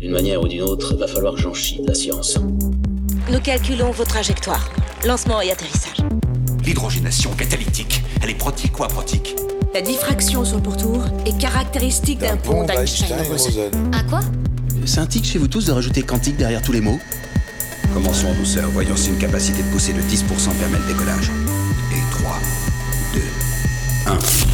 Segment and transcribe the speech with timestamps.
[0.00, 2.38] D'une manière ou d'une autre, va falloir que j'en chie de la science.
[3.30, 4.72] Nous calculons vos trajectoires.
[5.06, 5.98] Lancement et atterrissage.
[6.64, 9.36] L'hydrogénation catalytique, elle est protique ou aprotique
[9.74, 13.70] La diffraction sur le pourtour est caractéristique d'un pont d'Einstein-Rosen.
[13.92, 14.20] Un quoi?
[14.86, 16.98] C'est un tic chez vous tous de rajouter quantique derrière tous les mots?
[17.92, 20.24] Commençons en douceur, voyons si une capacité de poussée de 10%
[20.58, 21.30] permet le décollage.
[21.92, 22.38] Et 3,
[23.12, 23.20] 2,
[24.06, 24.49] 1.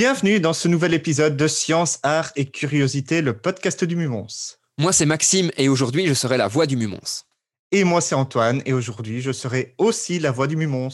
[0.00, 4.56] Bienvenue dans ce nouvel épisode de Science, Art et Curiosité, le podcast du Mumons.
[4.78, 7.26] Moi, c'est Maxime et aujourd'hui, je serai la voix du Mumons.
[7.70, 10.88] Et moi, c'est Antoine et aujourd'hui, je serai aussi la voix du Mumons.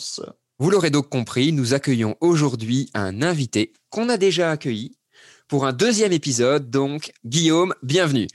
[0.58, 4.98] Vous l'aurez donc compris, nous accueillons aujourd'hui un invité qu'on a déjà accueilli
[5.46, 6.68] pour un deuxième épisode.
[6.68, 8.26] Donc, Guillaume, bienvenue.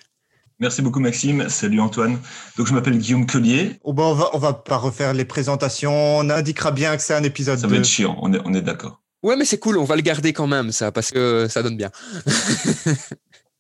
[0.62, 2.18] Merci beaucoup Maxime, salut Antoine.
[2.56, 3.74] Donc je m'appelle Guillaume Collier.
[3.84, 7.16] Oh ben, on va on va pas refaire les présentations, on indiquera bien que c'est
[7.16, 7.74] un épisode Ça 2.
[7.74, 9.01] va être chiant, on est, on est d'accord.
[9.24, 11.78] Ouais, mais c'est cool, on va le garder quand même, ça, parce que ça donne
[11.78, 11.92] bien.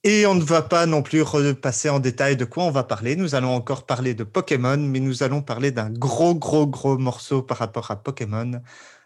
[0.03, 3.15] Et on ne va pas non plus repasser en détail de quoi on va parler.
[3.15, 7.43] Nous allons encore parler de Pokémon, mais nous allons parler d'un gros, gros, gros morceau
[7.43, 8.61] par rapport à Pokémon.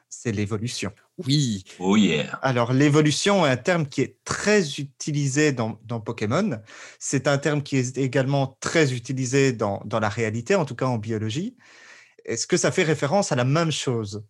[0.07, 0.93] C'est l'évolution.
[1.17, 2.39] Oui, Oh yeah.
[2.41, 6.61] Alors, l'évolution est un terme qui est très utilisé dans, dans Pokémon.
[6.99, 10.85] C'est un terme qui est également très utilisé dans, dans la réalité, en tout cas
[10.85, 11.57] en biologie.
[12.23, 14.23] Est-ce que ça fait référence à la même chose?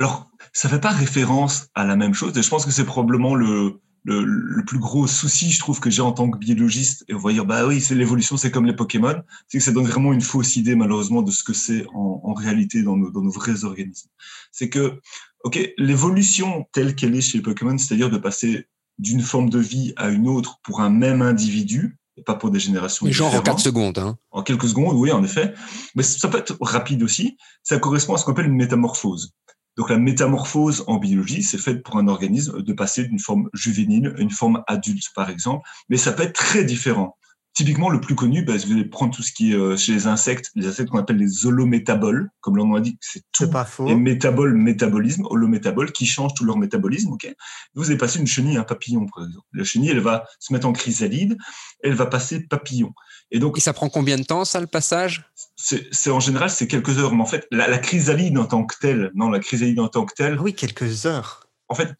[0.00, 3.34] Alors, ça fait pas référence à la même chose et je pense que c'est probablement
[3.34, 7.04] le, le, le plus gros souci, je trouve, que j'ai en tant que biologiste.
[7.08, 9.22] Et on va dire, bah oui, c'est l'évolution, c'est comme les Pokémon.
[9.48, 12.32] C'est que ça donne vraiment une fausse idée, malheureusement, de ce que c'est en, en
[12.32, 14.08] réalité dans nos, dans nos vrais organismes.
[14.52, 15.00] C'est que,
[15.44, 19.92] OK, l'évolution telle qu'elle est chez les Pokémon, c'est-à-dire de passer d'une forme de vie
[19.96, 23.38] à une autre pour un même individu, et pas pour des générations mais genre en
[23.38, 23.46] différentes.
[23.46, 23.98] 4 secondes.
[23.98, 24.18] Hein.
[24.30, 25.54] En quelques secondes, oui, en effet.
[25.94, 27.36] Mais ça peut être rapide aussi.
[27.62, 29.32] Ça correspond à ce qu'on appelle une métamorphose.
[29.80, 34.12] Donc la métamorphose en biologie, c'est fait pour un organisme de passer d'une forme juvénile
[34.14, 35.66] à une forme adulte, par exemple.
[35.88, 37.16] Mais ça peut être très différent.
[37.52, 40.06] Typiquement, le plus connu, bah, vous allez prendre tout ce qui est euh, chez les
[40.06, 43.64] insectes, les insectes qu'on appelle les holométaboles, comme leur nom l'indique, c'est tout C'est pas
[43.64, 43.86] faux.
[43.88, 47.34] et métabole, métabolisme, holométabole, qui changent tout leur métabolisme, ok?
[47.74, 49.44] Vous allez passer une chenille à un papillon, par exemple.
[49.52, 51.36] La chenille, elle va se mettre en chrysalide,
[51.82, 52.92] elle va passer papillon.
[53.32, 55.24] Et donc, Et ça prend combien de temps, ça, le passage?
[55.56, 57.14] C'est c'est- en général, c'est quelques heures.
[57.14, 60.04] Mais en fait, la, la chrysalide en tant que telle, non, la chrysalide en tant
[60.06, 61.46] que telle, Ah Oui, quelques heures.
[61.68, 61.94] en fait,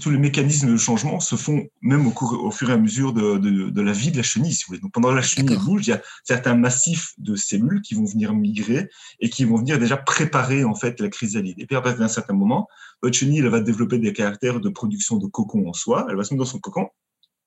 [0.00, 3.12] tous les mécanismes de changement se font même au, cours, au fur et à mesure
[3.12, 4.80] de, de, de la vie de la chenille, si vous voulez.
[4.80, 8.32] Donc, pendant la chenille bouge, il y a certains massifs de cellules qui vont venir
[8.32, 8.88] migrer
[9.20, 11.58] et qui vont venir déjà préparer, en fait, la chrysalide.
[11.58, 12.68] Et puis, à partir d'un certain moment,
[13.02, 16.06] votre chenille, elle va développer des caractères de production de cocon en soi.
[16.08, 16.88] Elle va se mettre dans son cocon.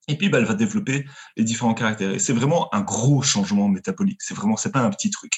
[0.07, 1.05] Et puis, bah, elle va développer
[1.37, 2.11] les différents caractères.
[2.11, 4.21] Et c'est vraiment un gros changement métabolique.
[4.21, 5.31] C'est vraiment, c'est pas un petit truc.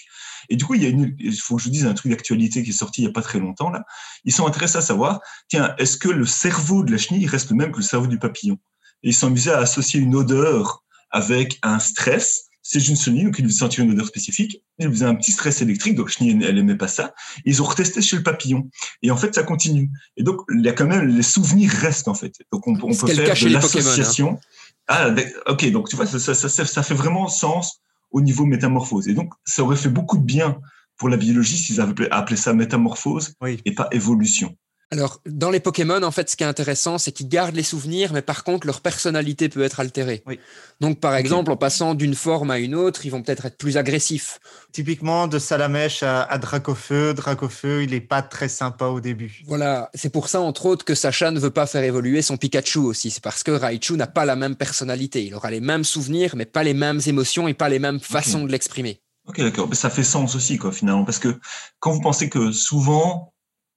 [0.50, 2.12] Et du coup, il y a une, il faut que je vous dise un truc
[2.12, 3.84] d'actualité qui est sorti il y a pas très longtemps, là.
[4.23, 5.19] Ils sont intéressés à savoir,
[5.50, 8.19] tiens, est-ce que le cerveau de la chenille reste le même que le cerveau du
[8.19, 8.57] papillon?
[9.03, 12.46] Et ils sont amusés à associer une odeur avec un stress.
[12.66, 14.63] C'est une chenille, donc ils sentir une odeur spécifique.
[14.79, 17.13] Ils faisaient un petit stress électrique, donc chenille, elle, elle aimait pas ça.
[17.40, 18.69] Et ils ont retesté chez le papillon.
[19.01, 19.90] Et en fait, ça continue.
[20.16, 22.34] Et donc, il y a quand même, les souvenirs restent, en fait.
[22.53, 23.50] Donc, on, peut faire de hein.
[23.50, 24.40] l'association.
[24.88, 25.13] Ah,
[25.47, 27.81] ok, donc tu vois, ça, ça, ça, ça- fait vraiment sens
[28.12, 29.07] au niveau métamorphose.
[29.09, 30.57] Et donc, ça aurait fait beaucoup de bien
[30.97, 33.59] pour la biologie s'ils avaient appelé- appelé ça métamorphose Oui.
[33.66, 34.56] et pas évolution.
[34.94, 38.14] Alors, dans les Pokémon, en fait, ce qui est intéressant, c'est qu'ils gardent les souvenirs,
[38.14, 40.22] mais par contre, leur personnalité peut être altérée.
[40.28, 40.40] Oui.
[40.81, 43.78] Donc, par exemple, en passant d'une forme à une autre, ils vont peut-être être plus
[43.78, 44.40] agressifs.
[44.72, 47.16] Typiquement, de Salamèche à, à Dracofeu.
[47.16, 49.42] Dracofeu, il est pas très sympa au début.
[49.48, 52.78] Voilà, c'est pour ça, entre autres, que Sacha ne veut pas faire évoluer son Pikachu
[52.78, 53.09] aussi.
[53.09, 55.26] C'est parce que Raichu n'a pas la même personnalité.
[55.26, 58.46] Il aura les mêmes souvenirs, mais pas les mêmes émotions et pas les mêmes façons
[58.46, 59.02] de l'exprimer.
[59.26, 59.70] Ok, d'accord.
[59.70, 61.03] Mais ça fait sens aussi, quoi, finalement.
[61.03, 61.40] Parce que
[61.80, 63.33] quand vous pensez que souvent,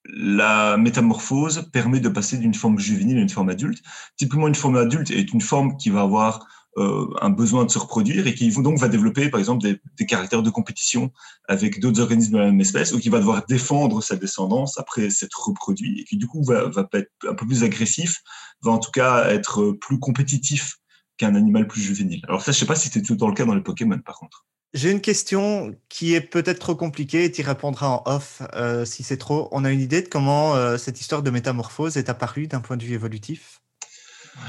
[0.09, 3.83] la métamorphose permet de passer d'une forme juvénile à une forme adulte,
[4.17, 6.47] typiquement, une forme adulte est une forme qui va avoir
[6.79, 10.05] euh, un besoin de se reproduire et qui donc va développer, par exemple, des, des
[10.05, 11.11] caractères de compétition
[11.49, 15.09] avec d'autres organismes de la même espèce ou qui va devoir défendre sa descendance après
[15.09, 18.19] s'être reproduit et qui, du coup, va, va être un peu plus agressif,
[18.61, 20.77] va en tout cas être plus compétitif
[21.17, 22.21] qu'un animal plus juvénile.
[22.29, 24.19] Alors ça, je sais pas si c'était tout dans le cas dans les Pokémon, par
[24.19, 24.45] contre.
[24.77, 28.85] J'ai une question qui est peut-être trop compliquée et tu y répondras en off euh,
[28.85, 29.49] si c'est trop.
[29.51, 32.77] On a une idée de comment euh, cette histoire de métamorphose est apparue d'un point
[32.77, 33.63] de vue évolutif?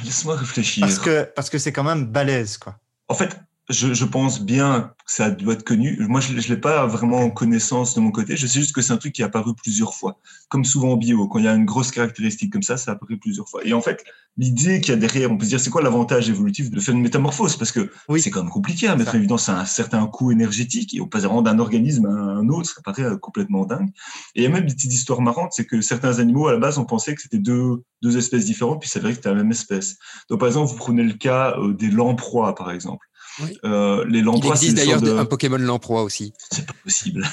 [0.03, 0.81] Laisse-moi réfléchir.
[0.81, 2.77] Parce que parce que c'est quand même balèze, quoi.
[3.07, 5.97] En fait, je, je, pense bien que ça doit être connu.
[6.07, 8.37] Moi, je ne l'ai pas vraiment en connaissance de mon côté.
[8.37, 10.19] Je sais juste que c'est un truc qui est apparu plusieurs fois.
[10.49, 13.17] Comme souvent en bio, quand il y a une grosse caractéristique comme ça, ça apparaît
[13.17, 13.61] plusieurs fois.
[13.65, 14.05] Et en fait,
[14.37, 16.95] l'idée qu'il y a derrière, on peut se dire, c'est quoi l'avantage évolutif de faire
[16.95, 17.57] une métamorphose?
[17.57, 18.21] Parce que oui.
[18.21, 20.95] c'est quand même compliqué à mettre en évidence un certain coût énergétique.
[20.95, 23.89] Et au passant d'un organisme à un autre, ça paraît euh, complètement dingue.
[24.35, 26.59] Et il y a même des petites histoires marrantes, c'est que certains animaux, à la
[26.59, 29.35] base, on pensait que c'était deux, deux espèces différentes, puis c'est vrai que c'était la
[29.35, 29.97] même espèce.
[30.29, 33.05] Donc, par exemple, vous prenez le cas euh, des lamproies, par exemple.
[33.39, 33.57] Oui.
[33.63, 35.16] Euh, les lamproies, Il existe d'ailleurs de...
[35.16, 36.34] un Pokémon lamproie aussi.
[36.51, 37.28] C'est pas possible.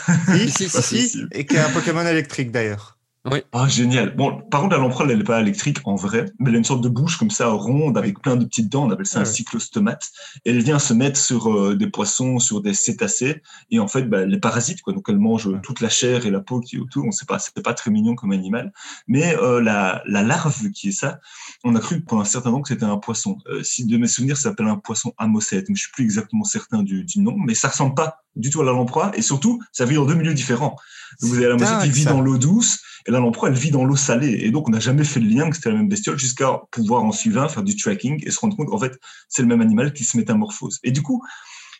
[0.48, 1.22] si, si, si, si.
[1.32, 2.93] Et qui est un Pokémon électrique d'ailleurs.
[3.30, 3.38] Oui.
[3.52, 4.14] Ah, génial.
[4.14, 6.64] Bon, par contre, la lamproie, elle n'est pas électrique en vrai, mais elle a une
[6.64, 8.86] sorte de bouche comme ça, ronde, avec plein de petites dents.
[8.86, 10.10] On appelle ça un cyclostomate.
[10.44, 13.40] Et elle vient se mettre sur euh, des poissons, sur des cétacés.
[13.70, 14.92] Et en fait, bah, elle est parasite, quoi.
[14.92, 17.06] Donc, elle mange toute la chair et la peau qui est autour.
[17.06, 18.74] On sait pas, c'est pas très mignon comme animal.
[19.08, 21.18] Mais euh, la, la larve qui est ça,
[21.64, 23.38] on a cru pendant un certain temps que c'était un poisson.
[23.46, 25.70] Euh, si de mes souvenirs, ça s'appelle un poisson amocète.
[25.70, 27.36] Mais je suis plus exactement certain du, du nom.
[27.38, 29.12] Mais ça ressemble pas du tout à la lamproie.
[29.14, 30.76] Et surtout, ça vit dans deux milieux différents.
[31.22, 33.84] Donc, vous avez la qui vit dans l'eau douce et la lamproie, elle vit dans
[33.84, 34.38] l'eau salée.
[34.42, 37.04] Et donc, on n'a jamais fait le lien que c'était la même bestiole jusqu'à pouvoir
[37.04, 38.98] en suivre un, faire du tracking et se rendre compte qu'en fait,
[39.28, 40.80] c'est le même animal qui se métamorphose.
[40.84, 41.22] Et du coup,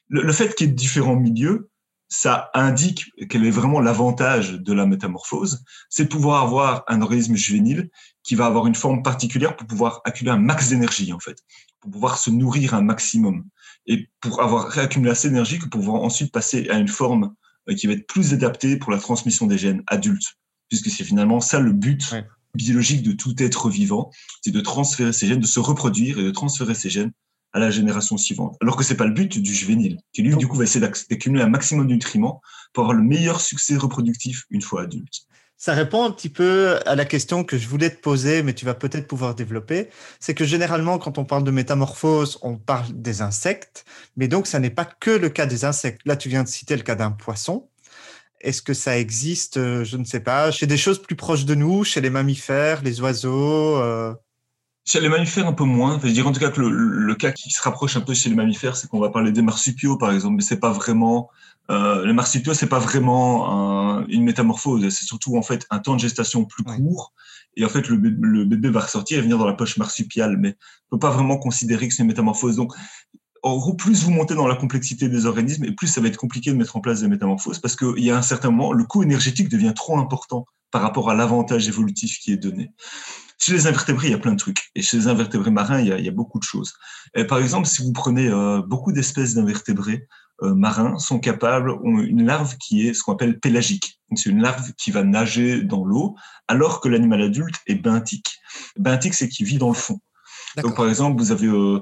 [0.08, 1.70] le, le fait qu'il y ait différents milieux,
[2.08, 7.34] ça indique quel est vraiment l'avantage de la métamorphose, c'est de pouvoir avoir un organisme
[7.34, 7.90] juvénile
[8.22, 11.38] qui va avoir une forme particulière pour pouvoir accumuler un max d'énergie, en fait,
[11.80, 13.44] pour pouvoir se nourrir un maximum
[13.86, 17.34] et pour avoir réaccumulé assez d'énergie que pour pouvoir ensuite passer à une forme
[17.68, 20.36] euh, qui va être plus adaptée pour la transmission des gènes adultes
[20.80, 22.24] puisque c'est finalement ça le but ouais.
[22.54, 24.10] biologique de tout être vivant,
[24.42, 27.12] c'est de transférer ses gènes, de se reproduire et de transférer ses gènes
[27.52, 28.56] à la génération suivante.
[28.60, 31.44] Alors que c'est pas le but du juvénile, qui lui, du coup, va essayer d'accumuler
[31.44, 32.40] un maximum de nutriments
[32.72, 35.26] pour avoir le meilleur succès reproductif une fois adulte.
[35.56, 38.64] Ça répond un petit peu à la question que je voulais te poser, mais tu
[38.64, 39.88] vas peut-être pouvoir développer.
[40.18, 43.84] C'est que généralement, quand on parle de métamorphose, on parle des insectes,
[44.16, 46.00] mais donc ça n'est pas que le cas des insectes.
[46.04, 47.68] Là, tu viens de citer le cas d'un poisson.
[48.44, 51.54] Est-ce que ça existe, euh, je ne sais pas, chez des choses plus proches de
[51.54, 54.12] nous, chez les mammifères, les oiseaux euh...
[54.84, 55.98] Chez les mammifères, un peu moins.
[56.04, 58.28] je dirais en tout cas que le, le, cas qui se rapproche un peu chez
[58.28, 61.30] les mammifères, c'est qu'on va parler des marsupiaux, par exemple, mais c'est pas vraiment.
[61.70, 64.86] Euh, les marsupiaux, c'est pas vraiment un, une métamorphose.
[64.90, 66.76] C'est surtout en fait un temps de gestation plus ouais.
[66.76, 67.14] court.
[67.56, 70.54] Et en fait, le, le, bébé va ressortir et venir dans la poche marsupiale, mais
[70.90, 72.56] on peut pas vraiment considérer que c'est une métamorphose.
[72.56, 72.74] Donc,
[73.44, 76.16] en gros, plus vous montez dans la complexité des organismes, et plus ça va être
[76.16, 78.84] compliqué de mettre en place des métamorphoses, parce qu'il y a un certain moment, le
[78.84, 82.72] coût énergétique devient trop important par rapport à l'avantage évolutif qui est donné.
[83.38, 84.70] Chez les invertébrés, il y a plein de trucs.
[84.74, 86.72] Et chez les invertébrés marins, il y a, il y a beaucoup de choses.
[87.14, 90.08] Et par exemple, si vous prenez euh, beaucoup d'espèces d'invertébrés
[90.42, 94.00] euh, marins, sont capables, ont une larve qui est ce qu'on appelle pélagique.
[94.16, 96.16] C'est une larve qui va nager dans l'eau,
[96.48, 98.38] alors que l'animal adulte est benthique.
[98.78, 100.00] Benthique, c'est qui vit dans le fond.
[100.62, 101.80] Donc, par exemple, vous avez euh,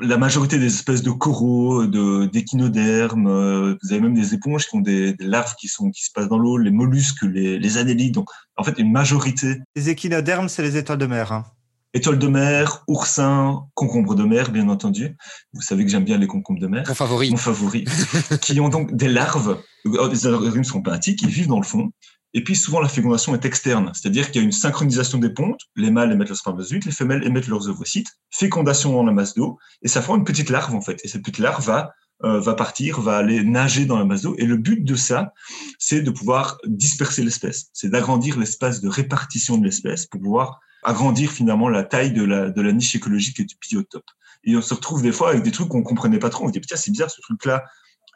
[0.00, 4.76] la majorité des espèces de coraux, de d'échinodermes, euh, vous avez même des éponges qui
[4.76, 7.78] ont des, des, larves qui sont qui se passent dans l'eau, les mollusques, les, les
[7.78, 8.14] annélides.
[8.14, 9.58] Donc, en fait, une majorité.
[9.76, 11.32] Les échinodermes, c'est les étoiles de mer.
[11.32, 11.44] Hein.
[11.92, 15.16] Étoiles de mer, oursins, concombres de mer, bien entendu.
[15.52, 16.84] Vous savez que j'aime bien les concombres de mer.
[16.88, 17.30] Mon favori.
[17.30, 17.84] Mon favori.
[18.40, 19.60] qui ont donc des larves.
[19.84, 21.92] Les organismes sont benthiques, ils vivent dans le fond.
[22.34, 25.60] Et puis souvent la fécondation est externe, c'est-à-dire qu'il y a une synchronisation des pontes,
[25.76, 29.58] les mâles émettent leurs spermatozoïdes, les femelles émettent leurs ovocytes, fécondation dans la masse d'eau,
[29.82, 31.00] et ça forme une petite larve en fait.
[31.04, 31.92] Et cette petite larve va
[32.24, 34.34] euh, va partir, va aller nager dans la masse d'eau.
[34.38, 35.32] Et le but de ça,
[35.78, 41.30] c'est de pouvoir disperser l'espèce, c'est d'agrandir l'espace de répartition de l'espèce pour pouvoir agrandir
[41.32, 44.04] finalement la taille de la, de la niche écologique et du biotope.
[44.44, 46.44] Et on se retrouve des fois avec des trucs qu'on comprenait pas trop.
[46.44, 47.64] On se dit, putain, c'est bizarre ce truc-là.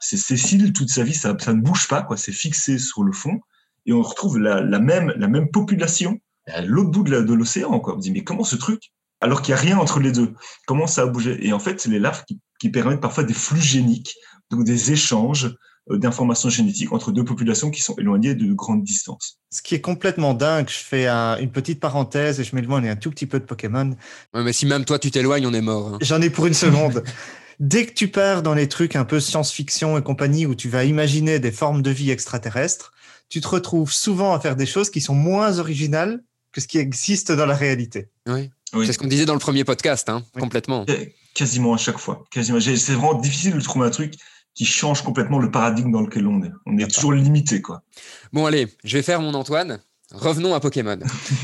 [0.01, 2.17] C'est sessile toute sa vie, ça, ça ne bouge pas, quoi.
[2.17, 3.41] C'est fixé sur le fond
[3.89, 7.83] et on retrouve la, la, même, la même population à l'autre bout de l'océan.
[7.85, 10.35] On dit, mais comment ce truc Alors qu'il n'y a rien entre les deux.
[10.67, 11.39] Comment ça a bougé?
[11.47, 14.15] Et en fait, c'est les larves qui, qui, permettent parfois des flux géniques,
[14.51, 15.57] donc des échanges
[15.91, 19.39] euh, d'informations génétiques entre deux populations qui sont éloignées de grandes distances.
[19.51, 22.97] Ce qui est complètement dingue, je fais un, une petite parenthèse et je m'éloigne un
[22.97, 23.97] tout petit peu de Pokémon.
[24.35, 25.95] Ouais, mais si même toi tu t'éloignes, on est mort.
[25.95, 25.99] Hein.
[26.03, 27.03] J'en ai pour une seconde.
[27.59, 30.85] Dès que tu pars dans les trucs un peu science-fiction et compagnie où tu vas
[30.85, 32.93] imaginer des formes de vie extraterrestres,
[33.29, 36.79] tu te retrouves souvent à faire des choses qui sont moins originales que ce qui
[36.79, 38.09] existe dans la réalité.
[38.27, 38.51] Oui.
[38.73, 38.87] oui.
[38.87, 40.41] C'est ce qu'on disait dans le premier podcast, hein, oui.
[40.41, 40.87] complètement.
[41.35, 42.25] Quasiment à chaque fois.
[42.31, 42.61] Quasiment.
[42.61, 44.15] C'est vraiment difficile de trouver un truc
[44.55, 46.51] qui change complètement le paradigme dans lequel on est.
[46.67, 47.83] On est toujours limité, quoi.
[48.33, 49.81] Bon, allez, je vais faire mon Antoine.
[50.11, 50.99] Revenons à Pokémon.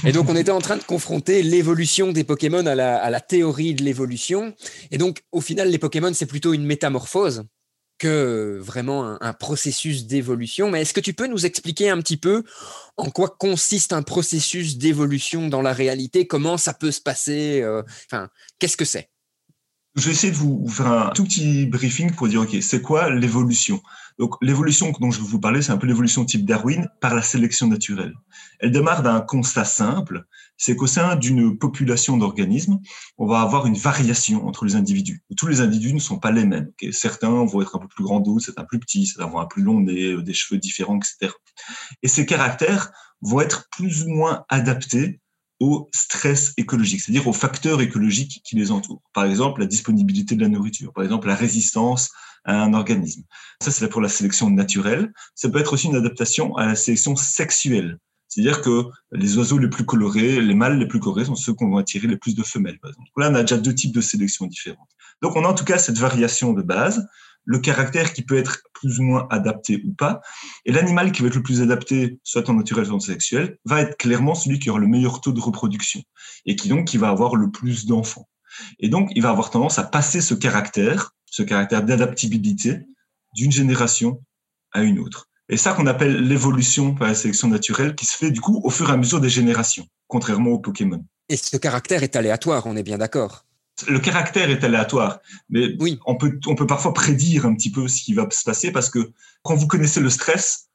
[0.05, 3.21] Et donc, on était en train de confronter l'évolution des Pokémon à la, à la
[3.21, 4.55] théorie de l'évolution.
[4.91, 7.45] Et donc, au final, les Pokémon, c'est plutôt une métamorphose
[8.05, 10.71] que vraiment un, processus d'évolution.
[10.71, 12.45] Mais est-ce que tu peux nous expliquer un petit peu
[12.99, 16.27] en quoi consiste un processus d'évolution dans la réalité?
[16.27, 17.83] Comment ça peut se passer euh,
[18.59, 19.09] qu'est-ce que c'est?
[19.97, 23.09] Je vais essayer de vous faire un tout petit briefing pour dire, OK, c'est quoi
[23.09, 23.81] l'évolution?
[24.19, 27.23] Donc, l'évolution dont je vais vous parler, c'est un peu l'évolution type Darwin par la
[27.23, 28.13] sélection naturelle.
[28.61, 32.79] Elle démarre d'un constat simple, c'est qu'au sein d'une population d'organismes,
[33.19, 35.23] on va avoir une variation entre les individus.
[35.37, 36.71] Tous les individus ne sont pas les mêmes.
[36.93, 39.49] Certains vont être un peu plus grands d'autres, certains plus petits, certains vont avoir un
[39.49, 41.33] plus long nez, des cheveux différents, etc.
[42.03, 45.21] Et ces caractères vont être plus ou moins adaptés
[45.61, 49.03] au stress écologique, c'est-à-dire aux facteurs écologiques qui les entourent.
[49.13, 52.11] Par exemple, la disponibilité de la nourriture, par exemple, la résistance
[52.45, 53.23] à un organisme.
[53.63, 55.13] Ça, c'est pour la sélection naturelle.
[55.35, 57.99] Ça peut être aussi une adaptation à la sélection sexuelle.
[58.35, 61.63] C'est-à-dire que les oiseaux les plus colorés, les mâles les plus colorés sont ceux qui
[61.63, 63.09] vont attirer les plus de femelles, par exemple.
[63.17, 64.91] Là, on a déjà deux types de sélection différentes.
[65.23, 67.07] Donc, on a en tout cas cette variation de base
[67.45, 70.21] le caractère qui peut être plus ou moins adapté ou pas.
[70.65, 73.83] Et l'animal qui va être le plus adapté, soit en naturel, soit en sexuel, va
[73.83, 76.03] être clairement celui qui aura le meilleur taux de reproduction
[76.47, 78.29] et qui donc qui va avoir le plus d'enfants.
[78.81, 82.81] Et donc, il va avoir tendance à passer ce caractère, ce caractère d'adaptabilité
[83.35, 84.25] d'une génération
[84.73, 85.29] à une autre.
[85.49, 88.71] Et ça qu'on appelle l'évolution par la sélection naturelle qui se fait du coup au
[88.71, 91.05] fur et à mesure des générations, contrairement aux Pokémon.
[91.29, 93.45] Et ce caractère est aléatoire, on est bien d'accord
[93.89, 95.99] le caractère est aléatoire, mais oui.
[96.07, 98.89] on, peut, on peut parfois prédire un petit peu ce qui va se passer parce
[98.89, 100.69] que quand vous connaissez le stress,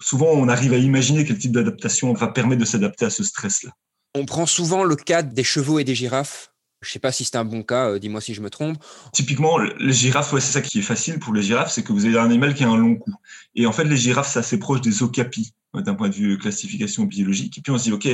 [0.00, 3.72] souvent on arrive à imaginer quel type d'adaptation va permettre de s'adapter à ce stress-là.
[4.14, 6.53] On prend souvent le cas des chevaux et des girafes.
[6.84, 8.76] Je ne sais pas si c'est un bon cas, euh, dis-moi si je me trompe.
[9.12, 12.18] Typiquement, les girafes, c'est ça qui est facile pour les girafes, c'est que vous avez
[12.18, 13.12] un animal qui a un long cou.
[13.54, 17.04] Et en fait, les girafes, c'est assez proche des okapis d'un point de vue classification
[17.04, 17.58] biologique.
[17.58, 18.06] Et puis on se dit, OK,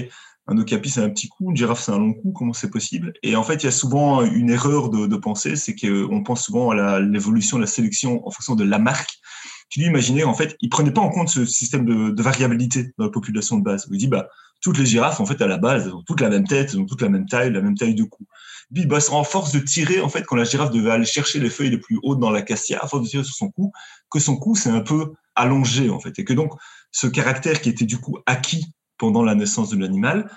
[0.46, 3.12] un okapi, c'est un petit coup, une girafe, c'est un long coup, comment c'est possible?
[3.22, 6.44] Et en fait, il y a souvent une erreur de, de pensée, c'est qu'on pense
[6.44, 9.20] souvent à l'évolution, la, sélection en fonction de la marque.
[9.68, 12.92] Tu lui imaginais, en fait, il prenait pas en compte ce système de, de variabilité
[12.98, 13.86] dans la population de base.
[13.90, 14.28] Il dit, bah,
[14.60, 17.02] toutes les girafes, en fait, à la base, ont toutes la même tête, ont toutes
[17.02, 18.26] la même taille, la même taille de cou.
[18.72, 21.50] Puis, bah, en force de tirer, en fait, quand la girafe devait aller chercher les
[21.50, 23.72] feuilles les plus hautes dans la cassia, à force de tirer sur son cou,
[24.10, 26.18] que son cou, c'est un peu allongé, en fait.
[26.18, 26.52] Et que donc,
[26.92, 30.30] ce caractère qui était du coup acquis pendant la naissance de l'animal,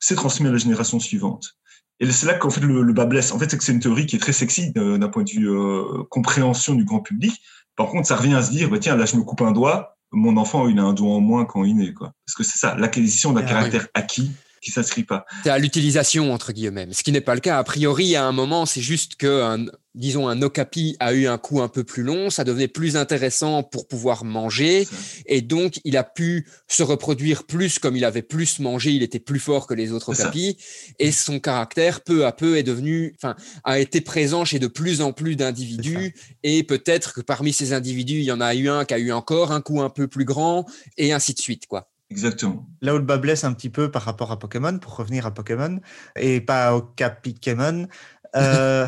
[0.00, 1.56] c'est transmis à la génération suivante.
[2.00, 3.30] Et c'est là qu'en fait le, bas blesse.
[3.32, 5.30] En fait, c'est que c'est une théorie qui est très sexy euh, d'un point de
[5.30, 7.40] vue euh, compréhension du grand public.
[7.76, 9.98] Par contre, ça revient à se dire, bah, tiens, là, je me coupe un doigt,
[10.10, 12.12] mon enfant, il a un doigt en moins quand il naît, quoi.
[12.26, 15.24] Parce que c'est ça, l'acquisition d'un ah caractère acquis qui s'inscrit pas.
[15.42, 16.88] C'est à l'utilisation, entre guillemets.
[16.92, 17.58] Ce qui n'est pas le cas.
[17.58, 21.62] A priori, à un moment, c'est juste que, disons, un okapi a eu un coup
[21.62, 24.86] un peu plus long, ça devenait plus intéressant pour pouvoir manger.
[25.26, 29.18] Et donc, il a pu se reproduire plus comme il avait plus mangé, il était
[29.18, 30.58] plus fort que les autres okapis.
[30.98, 35.00] Et son caractère, peu à peu, est devenu, enfin, a été présent chez de plus
[35.00, 36.14] en plus d'individus.
[36.42, 39.12] Et peut-être que parmi ces individus, il y en a eu un qui a eu
[39.12, 40.66] encore un coup un peu plus grand,
[40.98, 41.88] et ainsi de suite, quoi.
[42.10, 42.66] Exactement.
[42.80, 45.30] Là où le bas blesse un petit peu par rapport à Pokémon, pour revenir à
[45.32, 45.80] Pokémon,
[46.16, 47.86] et pas au Capikemon,
[48.36, 48.86] euh,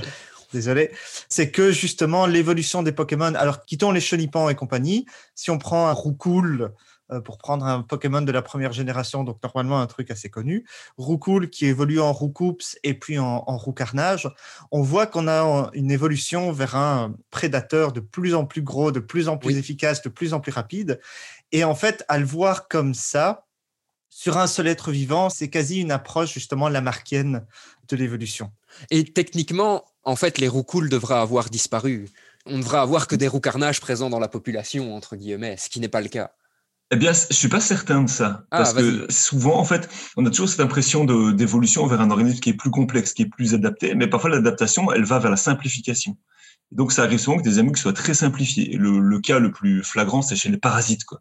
[0.52, 0.90] désolé,
[1.28, 5.86] c'est que justement l'évolution des Pokémon, alors quittons les Chenipans et compagnie, si on prend
[5.86, 6.72] un Roucoule,
[7.12, 10.64] euh, pour prendre un Pokémon de la première génération, donc normalement un truc assez connu,
[10.96, 14.28] Roucoule qui évolue en Roucoups et puis en, en Roucarnage,
[14.70, 19.00] on voit qu'on a une évolution vers un prédateur de plus en plus gros, de
[19.00, 21.00] plus en plus efficace, de plus en plus rapide.
[21.52, 23.46] Et en fait, à le voir comme ça,
[24.08, 27.46] sur un seul être vivant, c'est quasi une approche justement lamarckienne
[27.88, 28.52] de l'évolution.
[28.90, 32.08] Et techniquement, en fait, les roucoules devraient avoir disparu.
[32.46, 35.80] On ne devrait avoir que des roucarnages présents dans la population, entre guillemets, ce qui
[35.80, 36.32] n'est pas le cas.
[36.90, 38.44] Eh bien, je suis pas certain de ça.
[38.50, 42.40] Ah, parce que souvent, en fait, on a toujours cette impression d'évolution vers un organisme
[42.40, 45.38] qui est plus complexe, qui est plus adapté, mais parfois l'adaptation, elle va vers la
[45.38, 46.18] simplification.
[46.72, 48.76] Donc, ça arrive souvent que des animaux qui soient très simplifiés.
[48.76, 51.04] Le, le cas le plus flagrant, c'est chez les parasites.
[51.04, 51.20] Quoi.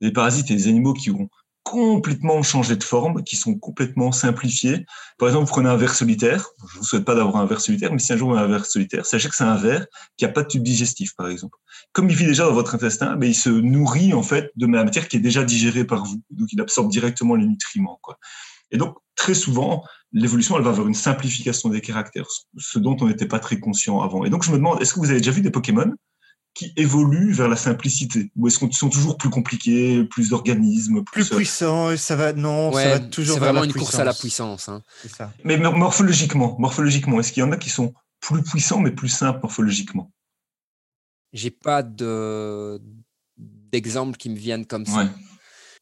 [0.00, 1.28] Les parasites et des animaux qui ont
[1.64, 4.84] complètement changé de forme, qui sont complètement simplifiés.
[5.18, 6.46] Par exemple, vous prenez un ver solitaire.
[6.70, 8.58] Je vous souhaite pas d'avoir un ver solitaire, mais si un jour vous avez un
[8.58, 9.86] ver solitaire, sachez que c'est un ver
[10.18, 11.56] qui a pas de tube digestif, par exemple.
[11.92, 14.84] Comme il vit déjà dans votre intestin, mais il se nourrit en fait de la
[14.84, 17.98] matière qui est déjà digérée par vous, donc il absorbe directement les nutriments.
[18.02, 18.18] Quoi.
[18.70, 19.82] Et donc très souvent,
[20.14, 24.00] l'évolution, elle va vers une simplification des caractères, ce dont on n'était pas très conscient
[24.00, 24.24] avant.
[24.24, 25.92] Et donc je me demande, est-ce que vous avez déjà vu des Pokémon
[26.54, 28.30] qui évoluent vers la simplicité?
[28.36, 32.72] Ou est-ce qu'ils sont toujours plus compliqués, plus d'organismes Plus, plus puissants, ça va, non,
[32.72, 34.68] ça va toujours C'est vraiment une course à la puissance.
[34.68, 34.82] Hein.
[35.08, 35.32] Ça.
[35.42, 39.40] Mais morphologiquement, morphologiquement est-ce qu'il y en a qui sont plus puissants mais plus simples
[39.42, 40.12] morphologiquement?
[41.32, 42.80] J'ai pas de
[43.36, 45.08] d'exemples qui me viennent comme ça.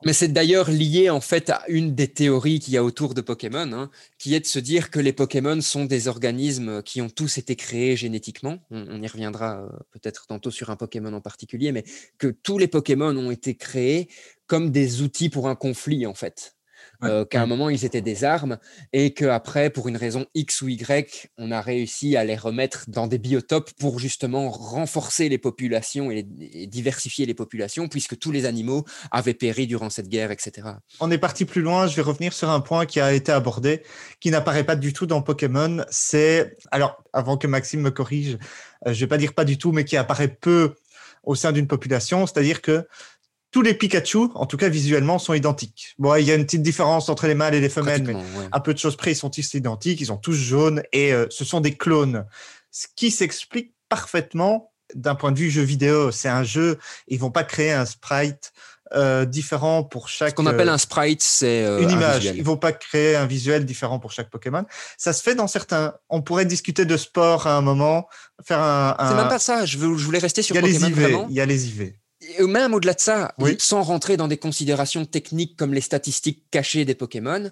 [0.04, 3.20] Mais c'est d'ailleurs lié en fait à une des théories qu'il y a autour de
[3.20, 7.08] Pokémon, hein, qui est de se dire que les Pokémon sont des organismes qui ont
[7.08, 8.58] tous été créés génétiquement.
[8.70, 11.84] On, y reviendra euh, peut-être tantôt sur un Pokémon en particulier, mais
[12.18, 14.08] que tous les Pokémon ont été créés
[14.46, 16.56] comme des outils pour un conflit en fait.
[17.04, 18.58] Euh, qu'à un moment ils étaient des armes
[18.92, 23.06] et qu'après, pour une raison X ou Y, on a réussi à les remettre dans
[23.06, 28.46] des biotopes pour justement renforcer les populations et, et diversifier les populations, puisque tous les
[28.46, 30.68] animaux avaient péri durant cette guerre, etc.
[31.00, 33.82] On est parti plus loin, je vais revenir sur un point qui a été abordé,
[34.20, 35.84] qui n'apparaît pas du tout dans Pokémon.
[35.90, 38.38] C'est, alors, avant que Maxime me corrige,
[38.86, 40.74] euh, je vais pas dire pas du tout, mais qui apparaît peu
[41.24, 42.86] au sein d'une population, c'est-à-dire que
[43.52, 45.94] tous les Pikachu, en tout cas visuellement, sont identiques.
[45.98, 48.22] Bon, il y a une petite différence entre les mâles et les femelles, mais ouais.
[48.50, 51.26] à peu de choses près, ils sont tous identiques, ils sont tous jaunes et euh,
[51.30, 52.26] ce sont des clones.
[52.70, 56.10] Ce qui s'explique parfaitement d'un point de vue jeu vidéo.
[56.10, 56.78] C'est un jeu,
[57.08, 58.52] ils vont pas créer un sprite
[58.94, 60.30] euh, différent pour chaque.
[60.30, 62.16] Ce qu'on appelle euh, un sprite, c'est euh, une un image.
[62.18, 62.36] visuel.
[62.36, 64.64] Ils vont pas créer un visuel différent pour chaque Pokémon.
[64.98, 65.94] Ça se fait dans certains.
[66.10, 68.06] On pourrait discuter de sport à un moment,
[68.44, 68.94] faire un.
[68.98, 69.64] C'est un- même pas ça.
[69.64, 71.26] Je, veux- je voulais rester sur Il y a les Pokémon IV.
[71.30, 71.92] Il y a les IV.
[72.38, 73.56] Et même au-delà de ça, Oui.
[73.58, 77.48] sans rentrer dans des considérations techniques comme les statistiques cachées des Pokémon,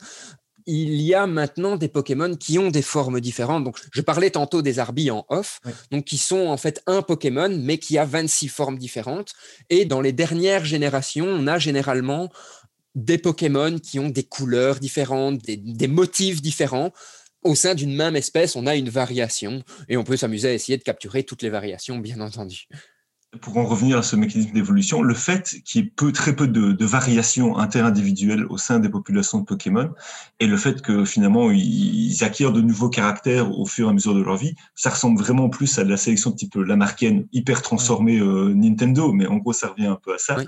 [0.67, 3.65] il y a maintenant des Pokémon qui ont des formes différentes.
[3.65, 5.73] Donc, je parlais tantôt des Arbis en off, Oui.
[5.91, 9.33] donc qui sont en fait un Pokémon, mais qui a 26 formes différentes.
[9.71, 12.31] Et dans les dernières générations, on a généralement
[12.95, 16.93] des Pokémon qui ont des couleurs différentes, des, des motifs différents.
[17.43, 20.77] Au sein d'une même espèce, on a une variation et on peut s'amuser à essayer
[20.77, 22.69] de capturer toutes les variations, bien entendu.
[23.41, 26.49] Pour en revenir à ce mécanisme d'évolution, le fait qu'il y ait peu, très peu
[26.49, 29.93] de, de variations interindividuelles au sein des populations de Pokémon
[30.41, 34.15] et le fait que finalement ils, acquièrent de nouveaux caractères au fur et à mesure
[34.15, 38.19] de leur vie, ça ressemble vraiment plus à de la sélection type Lamarckienne hyper transformée
[38.19, 40.37] euh, Nintendo, mais en gros ça revient un peu à ça.
[40.37, 40.47] Oui.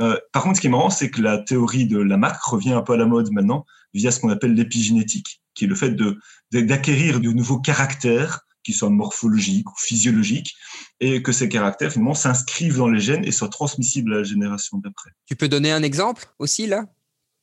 [0.00, 2.82] Euh, par contre, ce qui est marrant, c'est que la théorie de Lamarck revient un
[2.82, 6.18] peu à la mode maintenant via ce qu'on appelle l'épigénétique, qui est le fait de-
[6.52, 10.56] d'acquérir de nouveaux caractères qui soient morphologiques ou physiologiques,
[11.00, 14.78] et que ces caractères finalement s'inscrivent dans les gènes et soient transmissibles à la génération
[14.78, 15.10] d'après.
[15.26, 16.86] Tu peux donner un exemple aussi là?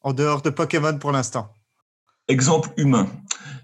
[0.02, 1.54] En dehors de Pokémon pour l'instant.
[2.28, 3.08] Exemple humain.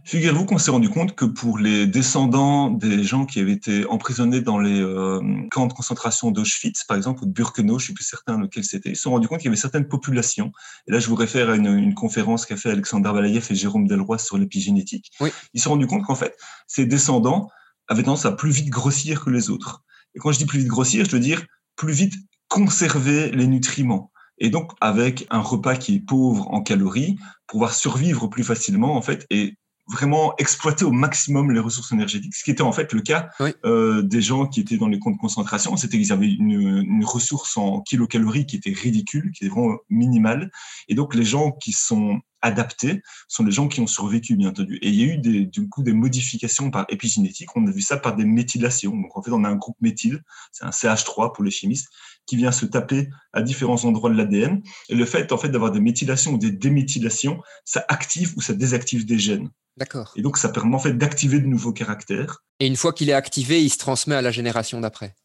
[0.05, 4.41] Figurez-vous qu'on s'est rendu compte que pour les descendants des gens qui avaient été emprisonnés
[4.41, 8.03] dans les euh, camps de concentration d'Auschwitz, par exemple, ou de Birkenau, je suis plus
[8.03, 10.51] certain lequel c'était, ils se sont rendus compte qu'il y avait certaines populations,
[10.87, 13.87] et là je vous réfère à une, une conférence qu'a fait Alexandre Balayev et Jérôme
[13.87, 15.29] Delroy sur l'épigénétique, Oui.
[15.53, 16.35] ils se sont rendus compte qu'en fait,
[16.67, 17.49] ces descendants
[17.87, 19.83] avaient tendance à plus vite grossir que les autres.
[20.15, 22.13] Et quand je dis plus vite grossir, je veux dire plus vite
[22.49, 24.11] conserver les nutriments.
[24.39, 29.01] Et donc, avec un repas qui est pauvre en calories, pouvoir survivre plus facilement, en
[29.01, 33.01] fait, et vraiment exploiter au maximum les ressources énergétiques, ce qui était en fait le
[33.01, 33.51] cas Oui.
[33.65, 37.03] euh, des gens qui étaient dans les camps de concentration, c'était qu'ils avaient une, une
[37.05, 40.51] ressource en kilocalories qui était ridicule, qui était vraiment minimale,
[40.87, 44.77] et donc les gens qui sont adaptés sont les gens qui ont survécu, bien entendu.
[44.81, 47.81] Et il y a eu des, du coup des modifications par épigénétique, on a vu
[47.81, 50.21] ça par des méthylations, donc en fait on a un groupe méthyle,
[50.53, 51.89] c'est un CH3 pour les chimistes,
[52.25, 55.71] qui vient se taper à différents endroits de l'ADN, et le fait en fait d'avoir
[55.71, 59.49] des méthylations ou des déméthylations, ça active ou ça désactive des gènes.
[59.77, 60.13] D'accord.
[60.15, 62.43] Et donc, ça permet en fait d'activer de nouveaux caractères.
[62.59, 65.15] Et une fois qu'il est activé, il se transmet à la génération d'après?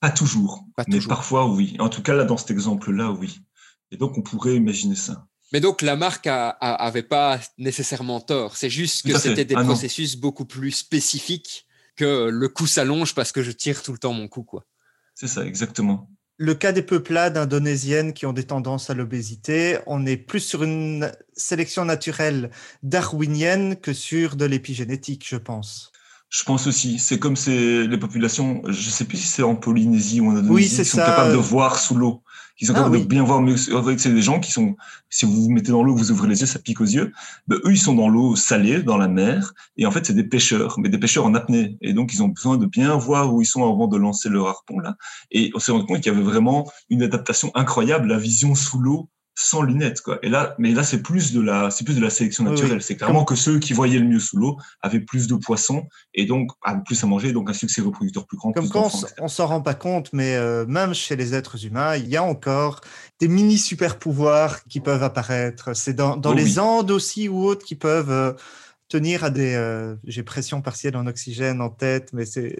[0.00, 1.08] Pas toujours, Pas mais toujours.
[1.08, 1.76] parfois oui.
[1.80, 3.40] En tout cas, là, dans cet exemple-là, oui.
[3.90, 5.26] Et donc, on pourrait imaginer ça.
[5.52, 8.56] Mais donc la marque a- a- avait pas nécessairement tort.
[8.56, 9.66] C'est juste que c'était des Ah non.
[9.66, 11.66] processus beaucoup plus spécifiques
[11.96, 14.64] que le coup s'allonge parce que je tire tout le temps mon coup, quoi.
[15.14, 16.10] C'est ça, exactement.
[16.38, 20.62] Le cas des peuplades indonésiennes qui ont des tendances à l'obésité, on est plus sur
[20.62, 22.50] une sélection naturelle
[22.82, 25.92] darwinienne que sur de l'épigénétique, je pense.
[26.28, 30.20] Je pense aussi, c'est comme c'est les populations, je sais plus si c'est en Polynésie
[30.20, 31.06] ou en Indonésie, Oui, qui sont ça.
[31.06, 32.22] capables de voir sous l'eau,
[32.56, 33.02] qui sont Ah, capables oui.
[33.02, 33.56] de bien voir mieux.
[33.56, 34.76] Fait, c'est des gens qui sont,
[35.10, 37.12] si vous vous mettez dans l'eau, vous ouvrez les yeux, ça pique aux yeux.
[37.48, 40.24] Ben, eux, ils sont dans l'eau salée, dans la mer, et en fait, c'est des
[40.24, 41.76] pêcheurs, mais des pêcheurs en apnée.
[41.82, 44.48] Et donc, ils ont besoin de bien voir où ils sont avant de lancer leur
[44.48, 44.96] harpon, là.
[45.30, 48.78] Et on s'est rendu compte qu'il y avait vraiment une adaptation incroyable, la vision sous
[48.78, 49.08] l'eau
[49.38, 50.18] sans lunettes, quoi.
[50.22, 52.78] Et là, mais là, c'est plus de la, c'est plus de la sélection naturelle.
[52.78, 52.82] oui.
[52.82, 56.24] C'est clairement que ceux qui voyaient le mieux sous l'eau avaient plus de poissons et
[56.24, 58.52] donc avaient plus à manger, donc un succès reproducteur plus grand.
[58.52, 61.96] Comme plus quoi, on s'en rend pas compte, mais euh, même chez les êtres humains,
[61.96, 62.80] il y a encore
[63.20, 65.74] des mini super pouvoirs qui peuvent apparaître.
[65.76, 66.58] C'est dans, dans Oh les oui.
[66.58, 68.32] Andes aussi ou autres qui peuvent euh,
[68.88, 69.54] tenir à des.
[69.54, 72.56] euh, J'ai pression partielle en oxygène en tête, mais c'est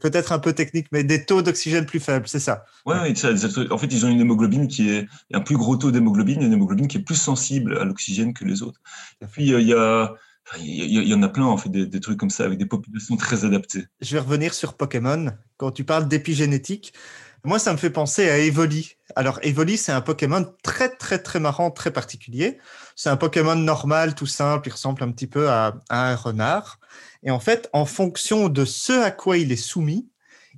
[0.00, 2.64] peut-être un peu technique, mais des taux d'oxygène plus faibles, c'est ça.
[2.86, 3.30] Ouais, ouais, ça,
[3.70, 6.88] en fait, ils ont une hémoglobine qui est un plus gros taux d'hémoglobine, une hémoglobine
[6.88, 8.80] qui est plus sensible à l'oxygène que les autres.
[9.22, 10.14] Et puis euh, il y a,
[10.58, 12.44] il y, a- il y en a plein en fait des, des trucs comme ça
[12.44, 13.84] avec des populations très adaptées.
[14.00, 15.26] Je vais revenir sur Pokémon.
[15.58, 16.92] Quand tu parles d'épigénétique,
[17.44, 18.96] moi, ça me fait penser à Evoli.
[19.14, 22.58] Alors, Evoli, c'est un Pokémon très, très, très marrant, très particulier.
[22.96, 24.68] C'est un Pokémon normal, tout simple.
[24.68, 26.80] Il ressemble un petit peu à, un renard.
[27.22, 30.08] Et en fait, en fonction de ce à quoi il est soumis,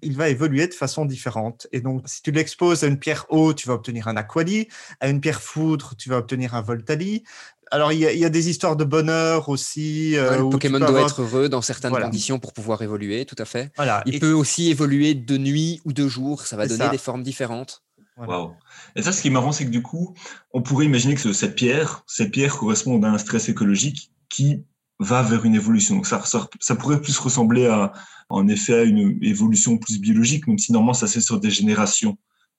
[0.02, 1.66] il va évoluer de façon différente.
[1.72, 4.68] Et donc, si tu l'exposes à une pierre eau, tu vas obtenir un Aquali.
[5.00, 7.24] À une pierre foudre, tu vas obtenir un Voltali.
[7.72, 10.16] Alors, il y, a, il y, a des histoires de bonheur aussi.
[10.16, 11.06] Euh, ouais, le Pokémon doit avoir...
[11.06, 12.06] être heureux dans certaines voilà.
[12.06, 13.70] conditions pour pouvoir évoluer, tout à fait.
[13.76, 14.02] Voilà.
[14.06, 14.18] Il et...
[14.18, 16.90] peut aussi évoluer de nuit ou de jour, ça va donner ça.
[16.90, 17.84] des formes différentes.
[18.16, 18.40] Voilà.
[18.40, 18.52] Wow.
[18.96, 20.14] Et ça, ce qui est marrant, c'est que du coup,
[20.52, 24.64] on pourrait imaginer que cette pierre, cette pierre correspond à un stress écologique qui
[24.98, 25.96] va vers une évolution.
[25.96, 27.92] Donc ça, ça, ça pourrait plus ressembler à,
[28.28, 31.50] en effet, à une évolution plus biologique, même si normalement ça se fait sur des
[31.50, 32.18] générations,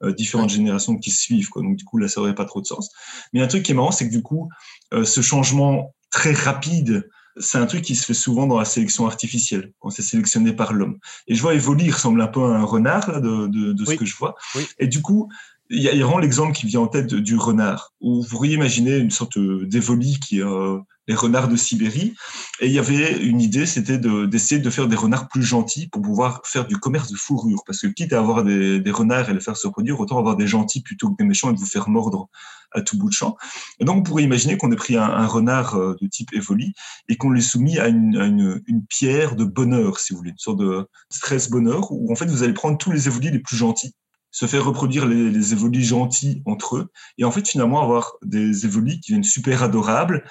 [0.09, 0.57] différentes ouais.
[0.57, 1.49] générations qui se suivent.
[1.49, 1.61] Quoi.
[1.61, 2.89] Donc du coup, là, ça n'aurait pas trop de sens.
[3.33, 4.49] Mais un truc qui est marrant, c'est que du coup,
[4.93, 9.05] euh, ce changement très rapide, c'est un truc qui se fait souvent dans la sélection
[9.05, 10.97] artificielle, quand c'est sélectionné par l'homme.
[11.27, 13.95] Et je vois Evoli, ressemble un peu à un renard, là, de, de, de ce
[13.95, 14.35] que je vois.
[14.55, 14.67] Oui.
[14.79, 15.29] Et du coup,
[15.69, 18.55] il y a, il vraiment l'exemple qui vient en tête du renard, où vous pourriez
[18.55, 20.79] imaginer une sorte d'évoli qui est euh,
[21.11, 22.15] les renards de Sibérie.
[22.61, 26.01] Et il y avait une idée, c'était d'essayer de, faire des renards plus gentils pour
[26.01, 27.63] pouvoir faire du commerce de fourrure.
[27.65, 30.47] Parce que quitte à avoir des, renards et les faire se reproduire, autant avoir des
[30.47, 32.29] gentils plutôt que des méchants et de vous faire mordre
[32.71, 33.35] à tout bout de champ.
[33.79, 36.73] Et donc, on pourrait imaginer qu'on ait pris un, renard euh, de type évoli
[37.09, 40.87] et qu'on l'ait soumis à, une, pierre de bonheur, si vous voulez, une sorte de
[41.09, 43.93] stress bonheur, où en fait, vous allez prendre tous les évolis les plus gentils
[44.33, 48.65] se faire reproduire les, les évolis gentils entre eux, et en fait finalement avoir des
[48.65, 50.23] évolis qui viennent super adorables,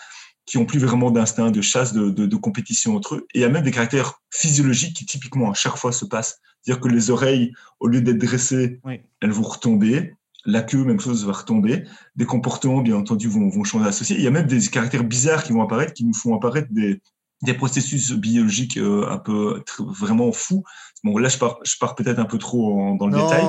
[0.50, 3.40] qui ont plus vraiment d'instinct de chasse, de, de, de, compétition entre eux, et il
[3.42, 6.88] y a même des caractères physiologiques qui typiquement à chaque fois se passent, c'est-à-dire que
[6.88, 9.00] les oreilles, au lieu d'être dressées, oui.
[9.20, 11.84] elles vont retomber, la queue, même chose, va retomber,
[12.16, 15.44] des comportements, bien entendu, vont, vont changer associés, il y a même des caractères bizarres
[15.44, 17.00] qui vont apparaître, qui nous font apparaître des,
[17.42, 20.64] des processus biologiques euh, un peu vraiment fous.
[21.04, 23.24] Bon, là, je pars, je pars peut-être un peu trop en, dans le non.
[23.24, 23.46] détail,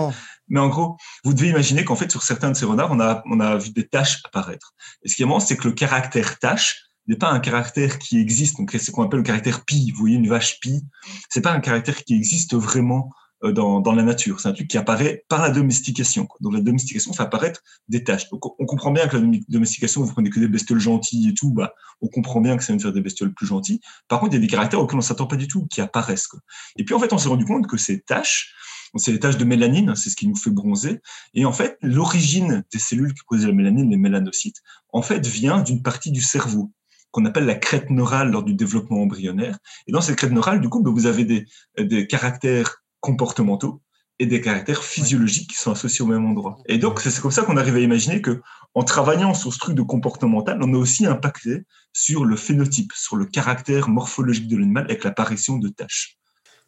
[0.50, 3.24] mais en gros, vous devez imaginer qu'en fait, sur certains de ces renards, on a,
[3.26, 4.76] on a vu des taches apparaître.
[5.02, 8.20] Et ce qui est marrant, c'est que le caractère tache n'est pas un caractère qui
[8.20, 8.58] existe.
[8.58, 9.92] Donc, c'est ce qu'on appelle le caractère pi.
[9.92, 10.84] Vous voyez une vache pi.
[11.30, 13.12] C'est pas un caractère qui existe vraiment
[13.44, 14.40] euh, dans, dans la nature.
[14.40, 16.28] C'est un truc qui apparaît par la domestication.
[16.42, 18.30] Donc, la domestication fait apparaître des taches.
[18.30, 21.52] Donc, on comprend bien que la domestication, vous prenez que des bestioles gentilles et tout,
[21.52, 23.80] bah, on comprend bien que ça de faire des bestioles plus gentilles.
[24.08, 26.30] Par contre, il y a des caractères auxquels on s'attend pas du tout, qui apparaissent.
[26.78, 28.54] Et puis, en fait, on s'est rendu compte que ces taches,
[28.96, 31.02] c'est les taches de mélanine, c'est ce qui nous fait bronzer.
[31.34, 34.62] Et en fait, l'origine des cellules qui produisent la mélanine, les mélanocytes,
[34.94, 36.72] en fait, vient d'une partie du cerveau
[37.12, 39.58] qu'on appelle la crête neurale lors du développement embryonnaire.
[39.88, 43.82] Et dans cette crête neurale, du coup, ben, vous avez des, caractères comportementaux
[44.20, 46.58] et des caractères physiologiques qui sont associés au même endroit.
[46.68, 48.42] Et donc, c'est comme ça qu'on arrive à imaginer que,
[48.74, 53.16] en travaillant sur ce truc de comportemental, on a aussi impacté sur le phénotype, sur
[53.16, 56.21] le caractère morphologique de l'animal avec l'apparition de taches.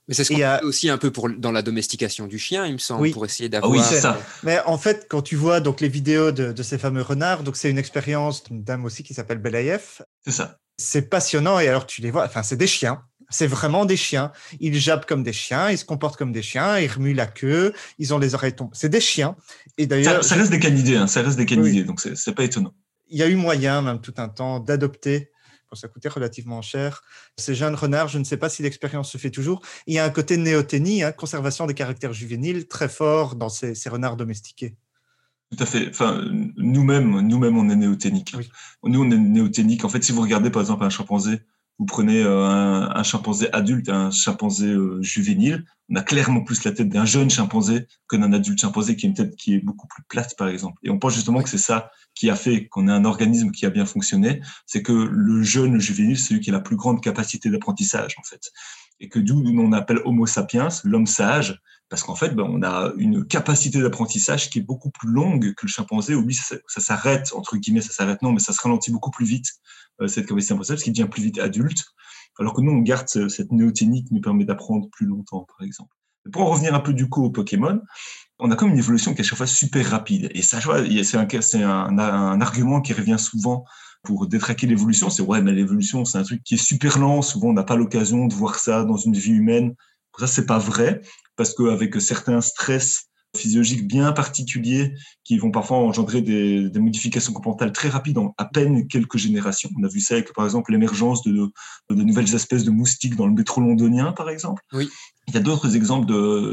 [0.08, 0.60] Mais c'est ce qu'on a...
[0.60, 3.12] fait aussi un peu pour, dans la domestication du chien, il me semble, oui.
[3.12, 3.72] pour essayer d'avoir.
[3.72, 4.20] Ah oui, c'est ça.
[4.44, 7.56] Mais en fait, quand tu vois donc les vidéos de, de ces fameux renards, donc
[7.56, 10.02] c'est une expérience d'une dame aussi qui s'appelle Belaïev.
[10.26, 10.60] C'est ça.
[10.78, 13.02] C'est passionnant et alors tu les vois, enfin c'est des chiens.
[13.30, 14.32] C'est vraiment des chiens.
[14.60, 17.74] Ils jappent comme des chiens, ils se comportent comme des chiens, ils remuent la queue,
[17.98, 18.72] ils ont les oreilles tombées.
[18.74, 19.36] C'est des chiens.
[19.78, 21.86] Et d'ailleurs, ça, ça, reste des canidés, hein, ça reste des canidés, oui.
[21.86, 22.74] donc c'est pas étonnant.
[23.08, 25.32] Il y a eu moyen, même tout un temps, d'adopter
[25.76, 27.02] ça coûtait relativement cher.
[27.38, 29.62] Ces jeunes renards, je ne sais pas si l'expérience se fait toujours.
[29.88, 33.76] Il y a un côté néoténie, hein, conservation des caractères juvéniles, très fort dans ces,
[33.76, 34.76] ces renards domestiqués.
[35.56, 35.88] Tout à fait.
[35.90, 36.24] Enfin,
[36.58, 38.34] nous-mêmes, nous-mêmes, on est néoténiques.
[38.36, 38.50] Oui.
[38.84, 39.86] Nous, on est néoténiques.
[39.86, 41.42] En fait, si vous regardez par exemple un chimpanzé,
[41.84, 46.42] vous prenez euh, un, un, chimpanzé adulte et un chimpanzé euh, juvénile, on a clairement
[46.42, 49.56] plus la tête d'un jeune chimpanzé que d'un adulte chimpanzé qui a une tête qui
[49.56, 50.80] est beaucoup plus plate, par exemple.
[50.84, 53.66] Et on pense justement que c'est ça qui a fait qu'on ait un organisme qui
[53.66, 57.04] a bien fonctionné, c'est que le jeune juvénile, c'est celui qui a la plus grande
[57.04, 58.54] capacité d'apprentissage, en fait.
[59.00, 62.92] Et que d'où on appelle Homo sapiens, l'homme sage, parce qu'en fait, ben, on a
[62.98, 66.16] une capacité d'apprentissage qui est beaucoup plus longue que le chimpanzé.
[66.16, 69.26] Oui, ça, ça s'arrête, entre guillemets, ça s'arrête, non, mais ça se ralentit beaucoup plus
[69.26, 69.48] vite,
[70.02, 71.86] euh, cette capacité d'apprentissage, parce qu'il devient plus vite adulte,
[72.40, 75.66] alors que nous, on garde ce, cette néoténie qui nous permet d'apprendre plus longtemps, par
[75.66, 75.94] exemple.
[76.32, 77.82] Pour en revenir un peu du coup au Pokémon,
[78.40, 80.30] on a comme une évolution qui est à chaque fois super rapide.
[80.34, 83.66] Et ça, c'est un, c'est un, un, argument qui revient souvent
[84.04, 85.10] pour détraquer l'évolution.
[85.10, 87.22] C'est ouais, mais l'évolution, c'est un truc qui est super lent.
[87.22, 89.76] Souvent, on n'a pas l'occasion de voir ça dans une vie humaine.
[90.20, 91.02] Ça, c'est pas vrai,
[91.36, 97.72] parce qu'avec certains stress physiologiques bien particuliers qui vont parfois engendrer des, des, modifications comportementales
[97.72, 99.72] très rapides en à peine quelques générations.
[99.80, 101.52] On a vu ça avec, par exemple, l'émergence de, de,
[101.96, 104.62] de, nouvelles espèces de moustiques dans le métro londonien, par exemple.
[104.72, 104.88] Oui.
[105.28, 106.06] Il y a d'autres exemples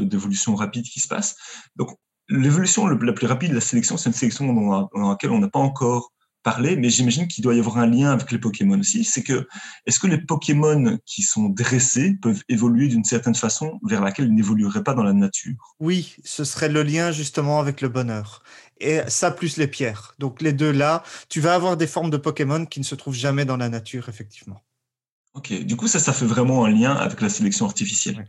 [0.07, 1.35] d'évolution rapide qui se passent.
[1.75, 1.89] Donc,
[2.29, 5.59] l'évolution la plus rapide, la sélection, c'est une sélection dans, dans laquelle on n'a pas
[5.59, 6.11] encore
[6.43, 9.03] parlé, mais j'imagine qu'il doit y avoir un lien avec les Pokémon aussi.
[9.03, 9.47] C'est que,
[9.85, 14.35] est-ce que les Pokémon qui sont dressés peuvent évoluer d'une certaine façon vers laquelle ils
[14.35, 15.75] n'évolueraient pas dans la nature?
[15.79, 18.43] Oui, ce serait le lien justement avec le bonheur.
[18.79, 20.15] Et ça plus les pierres.
[20.19, 23.15] Donc les deux là, tu vas avoir des formes de Pokémon qui ne se trouvent
[23.15, 24.61] jamais dans la nature, effectivement.
[25.33, 28.17] Ok, du coup ça, ça fait vraiment un lien avec la sélection artificielle.
[28.17, 28.25] Oui.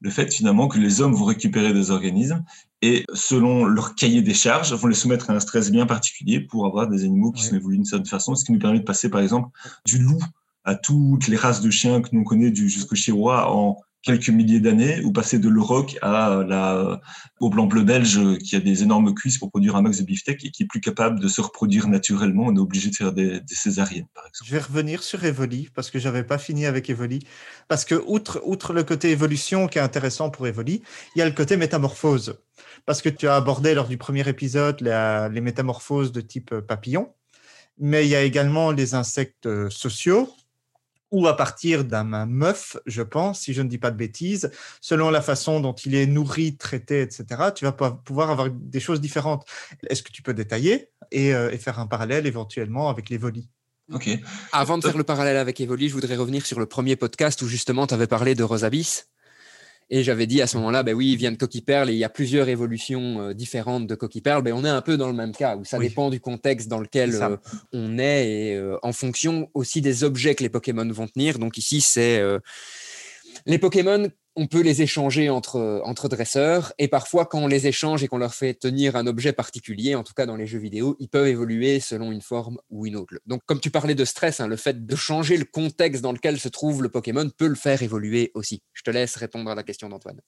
[0.00, 2.44] Le fait finalement que les hommes vont récupérer des organismes
[2.82, 6.66] et selon leur cahier des charges, vont les soumettre à un stress bien particulier pour
[6.66, 9.10] avoir des animaux qui sont évolués d'une certaine façon, ce qui nous permet de passer
[9.10, 9.48] par exemple
[9.84, 10.22] du loup
[10.64, 14.60] à toutes les races de chiens que nous connaissons du jusqu'au chihuahua en quelques milliers
[14.60, 17.00] d'années, ou passer de l'Euroc à la,
[17.40, 20.44] au blanc bleu belge qui a des énormes cuisses pour produire un max de beefsteak
[20.44, 22.44] et qui est plus capable de se reproduire naturellement.
[22.46, 24.48] On est obligé de faire des, césariennes, par exemple.
[24.48, 27.20] Je vais revenir sur Evoli parce que j'avais pas fini avec Evoli.
[27.66, 30.82] Parce que outre, outre le côté évolution qui est intéressant pour Evoli,
[31.16, 32.38] il y a le côté métamorphose.
[32.86, 37.12] Parce que tu as abordé lors du premier épisode les métamorphoses de type papillon,
[37.78, 40.32] mais il y a également les insectes sociaux
[41.10, 45.10] ou à partir d'un meuf, je pense, si je ne dis pas de bêtises, selon
[45.10, 49.46] la façon dont il est nourri, traité, etc., tu vas pouvoir avoir des choses différentes.
[49.88, 53.48] Est-ce que tu peux détailler et, euh, faire un parallèle éventuellement avec les volis?
[53.92, 54.10] Ok.
[54.52, 57.48] Avant de faire le parallèle avec Evoli, je voudrais revenir sur le premier podcast où
[57.48, 59.04] justement tu avais parlé de Rosabis.
[59.90, 61.98] Et j'avais dit à ce moment-là, ben oui, il vient de Coquille Perle et il
[61.98, 64.42] y a plusieurs évolutions euh, différentes de Coquille Perle.
[64.42, 66.80] Ben on est un peu dans le même cas où ça dépend du contexte dans
[66.80, 67.36] lequel euh,
[67.72, 71.38] on est et euh, en fonction aussi des objets que les Pokémon vont tenir.
[71.38, 72.22] Donc ici, c'est
[73.46, 78.04] les Pokémon on peut les échanger entre, entre dresseurs et parfois quand on les échange
[78.04, 80.96] et qu'on leur fait tenir un objet particulier, en tout cas dans les jeux vidéo,
[81.00, 83.14] ils peuvent évoluer selon une forme ou une autre.
[83.26, 86.38] Donc comme tu parlais de stress, hein, le fait de changer le contexte dans lequel
[86.38, 88.62] se trouve le Pokémon peut le faire évoluer aussi.
[88.74, 90.20] Je te laisse répondre à la question d'Antoine.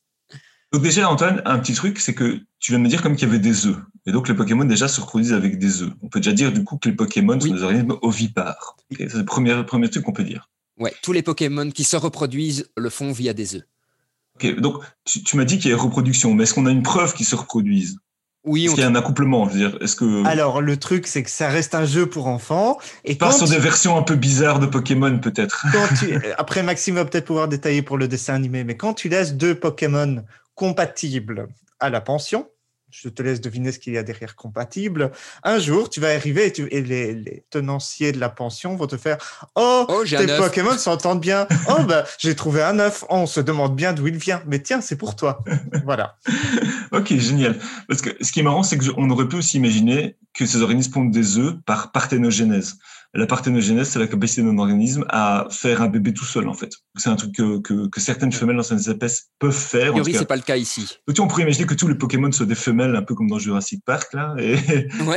[0.72, 3.28] Donc déjà Antoine, un petit truc, c'est que tu viens de me dire comme qu'il
[3.28, 3.78] y avait des œufs.
[4.06, 5.92] Et donc les Pokémon déjà se reproduisent avec des œufs.
[6.02, 8.76] On peut déjà dire du coup que les Pokémon sont des organismes ovipares.
[8.90, 10.50] c'est le premier, premier truc qu'on peut dire.
[10.78, 13.62] Ouais, tous les Pokémon qui se reproduisent le font via des œufs
[14.46, 17.26] donc tu, m'as dit qu'il y a reproduction, mais est-ce qu'on a une preuve qu'ils
[17.26, 17.98] se reproduisent?
[18.44, 19.46] Oui, Est-ce qu'il y a un accouplement?
[19.48, 20.26] Je veux dire, est-ce que...
[20.26, 22.78] Alors, le truc, c'est que ça reste un jeu pour enfants.
[23.04, 25.66] Et Pas sur des versions un peu bizarres de Pokémon, peut-être.
[26.38, 29.54] Après, Maxime va peut-être pouvoir détailler pour le dessin animé, mais quand tu laisses deux
[29.54, 30.24] Pokémon
[30.54, 31.48] compatibles
[31.80, 32.48] à la pension,
[32.90, 35.12] je te laisse deviner ce qu'il y a derrière compatible.
[35.42, 39.18] Un jour, tu vas arriver et, tu, les, tenanciers de la pension vont te faire
[39.54, 41.46] Oh, oh tes Pokémon s'entendent bien.
[41.68, 43.04] oh, bah, j'ai trouvé un œuf.
[43.08, 44.42] on se demande bien d'où il vient.
[44.46, 45.42] Mais tiens, c'est pour toi.
[45.84, 46.16] voilà.
[46.92, 47.58] ok, génial.
[47.88, 50.92] Parce que ce qui est marrant, c'est qu'on aurait pu aussi imaginer que ces organismes
[50.92, 52.78] pondent des œufs par parthénogenèse.
[53.12, 56.72] La parthénogenèse, c'est la capacité d'un organisme à faire un bébé tout seul, en fait.
[56.96, 59.88] C'est un truc que, que, certaines femelles dans certaines espèces peuvent faire.
[59.88, 60.98] A priori, c'est pas le cas ici.
[61.18, 63.84] On pourrait imaginer que tous les Pokémon soient des femelles, un peu comme dans Jurassic
[63.84, 64.56] Park, là, et,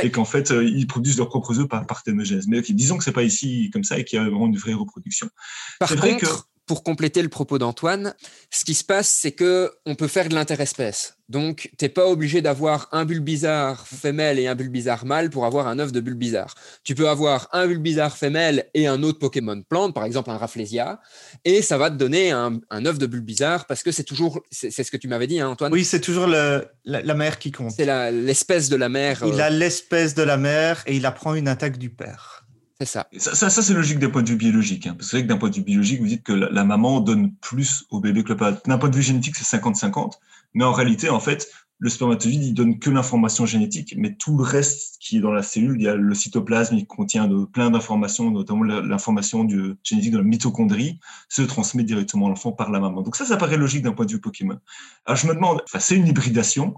[0.02, 2.48] et qu'en fait, euh, ils produisent leurs propres œufs par parthénogenèse.
[2.48, 4.74] Mais disons que c'est pas ici comme ça et qu'il y a vraiment une vraie
[4.74, 5.28] reproduction.
[5.78, 6.26] Par contre, que
[6.66, 8.14] pour compléter le propos d'Antoine,
[8.50, 11.16] ce qui se passe, c'est que on peut faire de l'interespèce.
[11.28, 15.68] Donc, tu n'es pas obligé d'avoir un bulbizarre femelle et un bulbizarre mâle pour avoir
[15.68, 16.54] un œuf de bulbizarre.
[16.84, 21.00] Tu peux avoir un bulbizarre femelle et un autre Pokémon plante, par exemple un Rafflesia,
[21.44, 24.70] et ça va te donner un, un œuf de bulbizarre parce que c'est toujours, c'est
[24.70, 25.72] ce que tu m'avais dit, hein, Antoine.
[25.72, 27.72] Oui, c'est toujours le, la, mère qui compte.
[27.72, 29.22] C'est l'espèce de la mère.
[29.26, 32.43] Il a l'espèce de la mère et il apprend une attaque du père.
[32.80, 33.06] C'est ça.
[33.16, 34.86] Ça, ça, c'est logique d'un point de vue biologique.
[34.86, 37.32] Hein, parce que, que d'un point de vue biologique, vous dites que la, maman donne
[37.36, 38.60] plus au bébé que le papa.
[38.66, 40.14] D'un point de vue génétique, c'est 50-50.
[40.54, 44.44] Mais en réalité, en fait, le spermatozoïde, il donne que l'information génétique, mais tout le
[44.44, 47.70] reste qui est dans la cellule, il y a le cytoplasme, il contient de, plein
[47.70, 49.46] d'informations, notamment l'information
[49.82, 53.02] génétique de la mitochondrie, se transmet directement à l'enfant par la maman.
[53.02, 54.58] Donc ça, ça paraît logique d'un point de vue Pokémon.
[55.04, 56.74] Alors je me demande, c'est une hybridation,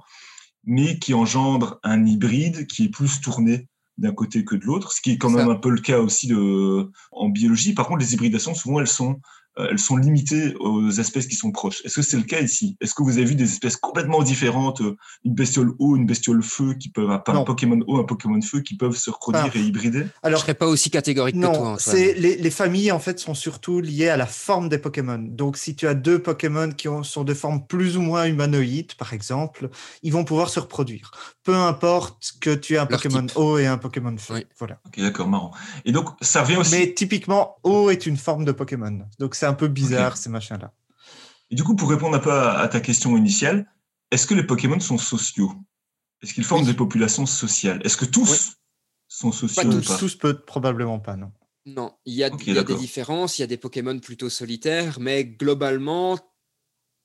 [0.65, 5.01] mais qui engendre un hybride qui est plus tourné d'un côté que de l'autre, ce
[5.01, 7.75] qui est quand même un peu le cas aussi de, en biologie.
[7.75, 9.21] Par contre, les hybridations, souvent, elles sont
[9.57, 11.83] elles sont limitées aux espèces qui sont proches.
[11.85, 12.77] Est-ce que c'est le cas ici?
[12.81, 16.42] Est-ce que vous avez vu des espèces complètement différentes, euh, une bestiole eau, une bestiole
[16.42, 20.07] feu, qui peuvent, un Pokémon eau, un Pokémon feu, qui peuvent se reproduire et hybrider?
[20.23, 21.77] Alors, je serais pas aussi catégorique non, que toi.
[21.79, 25.19] C'est les, les, familles en fait sont surtout liées à la forme des Pokémon.
[25.19, 28.95] Donc, si tu as deux Pokémon qui ont, sont de forme plus ou moins humanoïde,
[28.95, 29.71] par exemple,
[30.03, 31.11] ils vont pouvoir se reproduire.
[31.45, 34.45] Peu importe que tu aies un Pokémon eau et un Pokémon feu.
[34.59, 34.79] Voilà.
[34.87, 35.53] Ok, d'accord, marrant.
[35.85, 36.77] Et donc, ça revient aussi.
[36.77, 38.99] Mais typiquement, eau est une forme de Pokémon.
[39.19, 40.73] Donc, ça un peu bizarre, ces machins-là.
[41.51, 43.71] Et du coup, pour répondre un peu à, ta question initiale,
[44.11, 45.53] est-ce que les Pokémon sont sociaux?
[46.23, 47.81] Est-ce qu'ils forment des populations sociales?
[47.85, 48.57] Est-ce que tous
[49.09, 51.33] sont sociaux pas tous, tous peut, probablement pas, non.
[51.67, 54.99] Non, il y a, y a des différences, il y a des Pokémon plutôt solitaires,
[55.01, 56.19] mais globalement,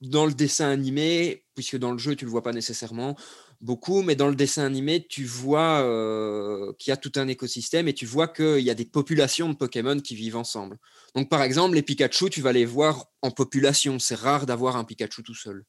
[0.01, 3.15] dans le dessin animé, puisque dans le jeu, tu ne le vois pas nécessairement,
[3.61, 7.87] beaucoup, mais dans le dessin animé, tu vois euh, qu'il y a tout un écosystème
[7.87, 10.77] et tu vois qu'il y a des populations de Pokémon qui vivent ensemble.
[11.15, 13.99] Donc, par exemple, les Pikachu, tu vas les voir en population.
[13.99, 15.63] C'est rare d'avoir un Pikachu tout seul.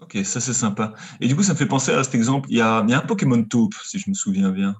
[0.00, 0.94] Ok, ça c'est sympa.
[1.20, 2.48] Et du coup, ça me fait penser à cet exemple.
[2.50, 4.76] Il y a, un Pokémon taupe, si je me souviens bien.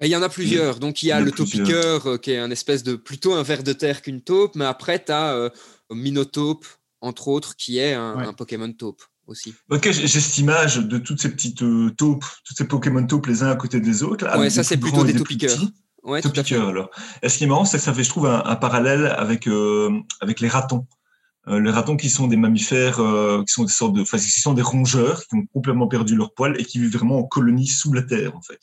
[0.00, 0.78] il y en a plusieurs.
[0.78, 3.62] Donc, il y a, le taupiqueur, euh, qui est un espèce de plutôt un ver
[3.62, 5.50] de terre qu'une taupe, mais après, tu as euh,
[5.90, 6.66] Minotaupe,
[7.00, 8.26] entre autres, qui est un, Ouais.
[8.26, 9.54] un Pokémon taupe aussi.
[9.70, 13.42] Ok, j'ai cette image de toutes ces petites euh, taupes, toutes ces Pokémon taupes les
[13.42, 14.24] uns à côté des autres.
[14.24, 15.58] là, Ouais, ça, des c'est plutôt des plus taupiqueurs.
[16.02, 16.20] Ouais.
[16.22, 16.90] Topiqueur, alors.
[17.22, 19.46] Et ce qui est marrant, c'est que ça fait, je trouve, un, un parallèle avec,
[19.46, 20.86] euh, avec les ratons.
[21.48, 24.40] Euh, les ratons qui sont des mammifères, euh, qui sont des sortes de, enfin, qui
[24.40, 27.66] sont des rongeurs, qui ont complètement perdu leur poil et qui vivent vraiment en colonie
[27.66, 28.60] sous la terre, en fait.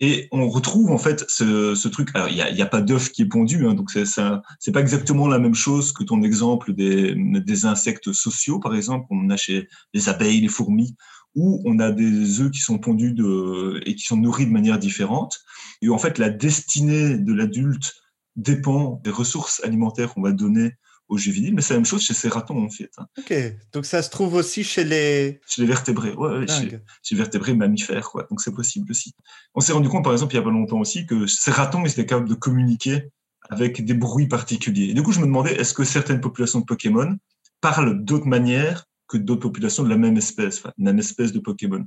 [0.00, 2.10] Et on retrouve en fait ce, ce truc.
[2.14, 4.72] Alors il y a, y a pas d'œuf qui est pondu, hein, donc c'est c'est
[4.72, 9.28] pas exactement la même chose que ton exemple des, des insectes sociaux, par exemple, qu'on
[9.30, 10.96] a chez les abeilles, les fourmis,
[11.34, 14.78] où on a des œufs qui sont pondus de, et qui sont nourris de manière
[14.78, 15.40] différente.
[15.82, 17.94] Et en fait, la destinée de l'adulte
[18.36, 20.74] dépend des ressources alimentaires qu'on va donner
[21.08, 23.06] aux juvéniles, mais c'est la même chose chez ces ratons en fait, hein.
[23.18, 23.34] Ok,
[23.72, 27.16] donc ça se trouve aussi chez les chez les vertébrés, ouais, ouais, chez, chez les
[27.16, 28.26] vertébrés mammifères, quoi.
[28.28, 29.14] Donc c'est possible aussi.
[29.54, 31.84] On s'est rendu compte, par exemple, il y a pas longtemps aussi, que ces ratons,
[31.84, 33.08] ils étaient capables de communiquer
[33.50, 34.90] avec des bruits particuliers.
[34.90, 37.16] Et du coup, je me demandais, est-ce que certaines populations de Pokémon
[37.60, 41.86] parlent d'autres manières que d'autres populations de la même espèce, enfin, même espèce de Pokémon?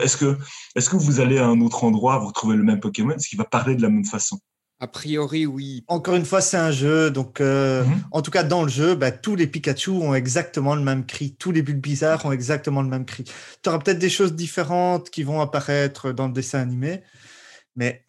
[0.00, 0.38] Est-ce que,
[0.76, 3.38] est-ce que vous allez à un autre endroit, vous retrouvez le même Pokémon, est-ce qu'il
[3.38, 4.38] va parler de la même façon?
[4.82, 5.84] A priori, oui.
[5.88, 8.02] Encore une fois, c'est un jeu, donc euh, Mhm.
[8.12, 11.34] en tout cas dans le jeu, bah, tous les Pikachu ont exactement le même cri,
[11.38, 13.24] tous les Bulbizarres ont exactement le même cri.
[13.62, 17.02] Tu auras peut-être des choses différentes qui vont apparaître dans le dessin animé,
[17.76, 18.06] mais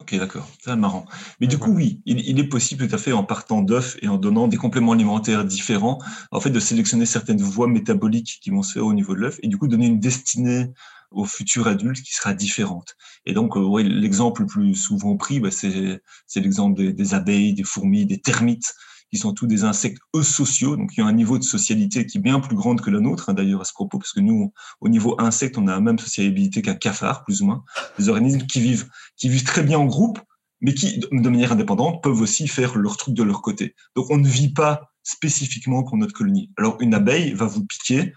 [0.00, 1.06] Ok, d'accord, c'est marrant.
[1.40, 4.08] Mais du coup, oui, il, il est possible tout à fait, en partant d'œufs et
[4.08, 5.98] en donnant des compléments alimentaires différents,
[6.32, 9.38] en fait, de sélectionner certaines voies métaboliques qui vont se faire au niveau de l'œuf
[9.42, 10.66] et du coup donner une destinée
[11.10, 12.94] au futur adulte qui sera différente.
[13.24, 16.00] Et donc, euh, l'exemple le plus souvent pris, bah, c'est
[16.36, 18.74] l'exemple des, abeilles, des fourmis, des termites,
[19.10, 22.18] qui sont tous des insectes eusociaux, donc il y a un niveau de socialité qui
[22.18, 24.52] est bien plus grande que la nôtre, hein, d'ailleurs, à ce propos, parce que nous,
[24.80, 27.64] au niveau insecte, on a la même sociabilité qu'un cafard, plus ou moins.
[27.98, 30.18] Des organismes qui vivent qui vivent très bien en groupe,
[30.60, 33.74] mais qui, de manière indépendante, peuvent aussi faire leur truc de leur côté.
[33.94, 36.50] Donc, on ne vit pas spécifiquement pour notre colonie.
[36.56, 38.12] Alors, une abeille va vous piquer,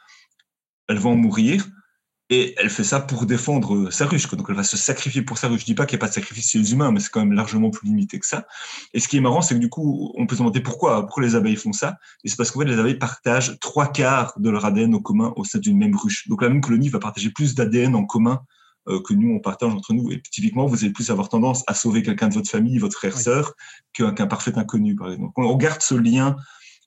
[0.88, 1.68] elle va en mourir,
[2.30, 4.28] et elle fait ça pour défendre euh, sa ruche.
[4.30, 5.62] Donc, elle va se sacrifier pour sa ruche.
[5.62, 7.22] Je dis pas qu'il n'y a pas de sacrifice chez les humains, mais c'est quand
[7.22, 8.46] même largement plus limité que ça.
[8.94, 11.24] Et ce qui est marrant, c'est que du coup, on peut se demander pourquoi, pourquoi
[11.24, 11.98] les abeilles font ça.
[12.24, 15.34] Et c'est parce qu'en fait, les abeilles partagent trois quarts de leur ADN en commun
[15.38, 16.28] au sein d'une même ruche.
[16.28, 18.42] Donc, la même colonie va partager plus d'ADN en commun
[18.88, 20.12] euh, que nous, on partage entre nous.
[20.12, 23.16] Et typiquement, vous allez plus avoir tendance à sauver quelqu'un de votre famille, votre frère,
[23.16, 23.24] Oui.
[23.24, 23.54] sœur,
[23.94, 25.34] qu'un qu'un parfait inconnu, par exemple.
[25.38, 26.36] On garde ce lien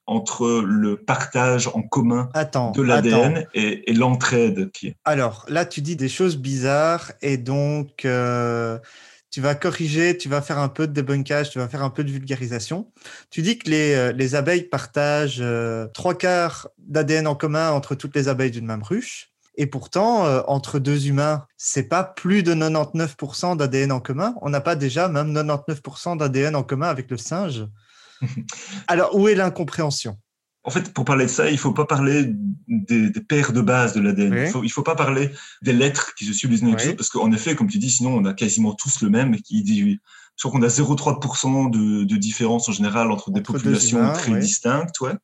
[0.07, 2.73] entre le partage en commun attends.
[2.73, 4.97] de l'ADN et, et l'entraide qui est.
[5.05, 8.79] Alors là, tu dis des choses bizarres et donc euh,
[9.33, 12.05] tu vas corriger, tu vas faire un peu de débunkage, tu vas faire un peu
[12.05, 12.93] de vulgarisation.
[13.31, 17.95] Tu dis que les, euh, les abeilles partagent euh, trois quarts d'ADN en commun entre
[17.95, 19.33] toutes les abeilles d'une même ruche.
[19.57, 24.35] Et pourtant, euh, entre deux humains, c'est pas plus de 99% d'ADN en commun.
[24.43, 27.67] On n'a pas déjà même 99% d'ADN en commun avec le singe.
[28.89, 30.17] Alors, où est l'incompréhension?
[30.65, 32.27] En fait, pour parler de ça, il faut pas parler
[32.69, 34.33] des, des paires de base de l'ADN.
[34.33, 34.43] Oui.
[34.43, 35.31] Il faut, il faut pas parler
[35.63, 36.75] des lettres qui se suivent les unes Oui.
[36.75, 39.35] autres, parce qu'en effet, comme tu dis, sinon on a quasiment tous le même.
[39.41, 39.99] Qui dit,
[40.37, 44.13] je crois qu'on a 0,3% de, de différence en général entre des Entre populations humains,
[44.13, 44.39] très oui.
[44.39, 45.01] distinctes.
[45.01, 45.15] Ouais.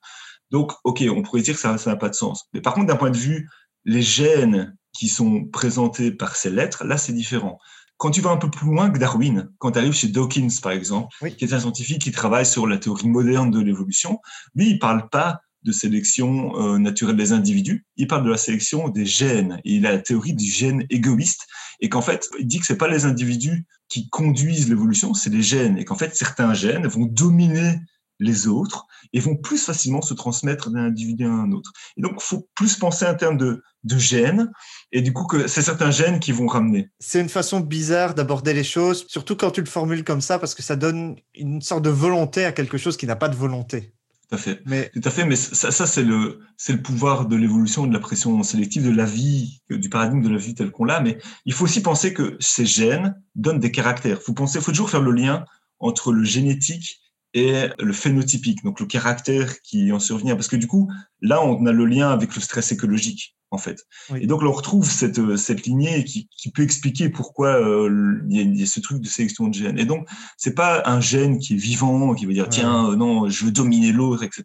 [0.51, 2.47] Donc, ok, on pourrait dire que ça ça n'a pas de sens.
[2.53, 3.49] Mais par contre, d'un point de vue,
[3.85, 7.61] les gènes qui sont présentés par ces lettres, là, c'est différent.
[7.99, 10.73] Quand tu vas un peu plus loin que Darwin, quand tu arrives chez Dawkins, par
[10.73, 11.35] exemple, Oui.
[11.37, 14.21] qui est un scientifique qui travaille sur la théorie moderne de l'évolution,
[14.55, 18.89] lui, il parle pas de sélection euh, naturelle des individus, il parle de la sélection
[18.89, 19.61] des gènes.
[19.65, 21.47] Et il a la théorie du gène égoïste,
[21.81, 25.43] et qu'en fait, il dit que c'est pas les individus qui conduisent l'évolution, c'est les
[25.43, 27.81] gènes, et qu'en fait, certains gènes vont dominer
[28.19, 31.73] les autres et vont plus facilement se transmettre d'un individu à un autre.
[31.97, 34.51] Et donc, il faut plus penser en termes de, de gènes,
[34.93, 36.91] et du coup, que c'est certains gènes qui vont ramener.
[36.99, 40.55] C'est une façon bizarre d'aborder les choses, surtout quand tu le formules comme ça, parce
[40.55, 43.93] que ça donne une sorte de volonté à quelque chose qui n'a pas de volonté.
[44.29, 44.61] Tout à fait.
[44.67, 47.95] Mais Tout à fait, mais ça, ça c'est le, c'est le pouvoir de l'évolution, de
[47.95, 51.01] la pression sélective, de la vie, du paradigme de la vie tel qu'on l'a.
[51.01, 54.21] Mais il faut aussi penser que ces gènes donnent des caractères.
[54.21, 55.47] Faut penser, faut toujours faire le lien
[55.79, 57.01] entre le génétique
[57.39, 60.35] et le phénotypique, donc le caractère qui en survient.
[60.35, 63.85] Parce que du coup, là, on a le lien avec le stress écologique, en fait.
[64.11, 64.21] Oui.
[64.23, 68.37] Et donc, on retrouve cette, euh, cette lignée qui, qui peut expliquer pourquoi euh, il
[68.37, 69.79] y, a- il y a ce truc de sélection de gènes.
[69.79, 72.51] Et donc, c'est pas un gène qui est vivant, qui veut dire, Ouais.
[72.51, 74.45] tiens, euh, non, je veux dominer l'autre, etc.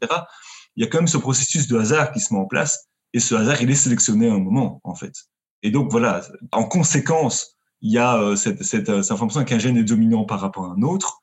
[0.75, 2.87] Il y a quand même ce processus de hasard qui se met en place.
[3.13, 5.13] Et ce hasard, il est sélectionné à un moment, en fait.
[5.61, 9.77] Et donc, voilà, en conséquence, il y a euh, cette, cette, cette information qu'un gène
[9.77, 11.19] est dominant par rapport à un autre,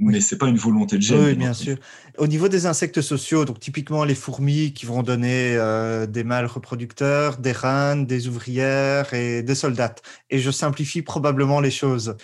[0.00, 1.24] mais c'est pas une volonté de gène.
[1.24, 1.76] oui, bien sûr.
[2.18, 6.46] Au niveau des insectes sociaux, donc typiquement les fourmis qui vont donner euh, des mâles
[6.46, 10.02] reproducteurs, des reines, des ouvrières et des soldates.
[10.30, 12.16] Et je simplifie probablement les choses.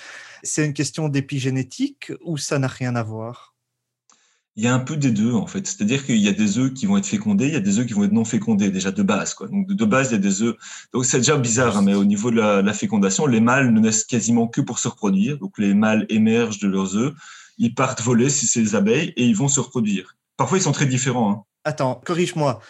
[0.42, 3.56] C'est une question d'épigénétique ou ça n'a rien à voir?
[4.58, 5.66] Il y a un peu des deux, en fait.
[5.66, 7.86] C'est-à-dire qu'il y a des œufs qui vont être fécondés, il y a des œufs
[7.86, 9.34] qui vont être non fécondés, déjà de base.
[9.34, 9.48] Quoi.
[9.48, 10.56] Donc, de, base, il y a des œufs.
[10.94, 14.04] Donc, c'est déjà bizarre, hein, mais au niveau de la, fécondation, les mâles ne naissent
[14.04, 15.36] quasiment que pour se reproduire.
[15.36, 17.12] Donc, les mâles émergent de leurs œufs,
[17.58, 20.16] ils partent voler si c'est les abeilles et ils vont se reproduire.
[20.36, 21.30] Parfois, ils sont très différents.
[21.30, 21.42] Hein.
[21.64, 22.60] Attends, corrige-moi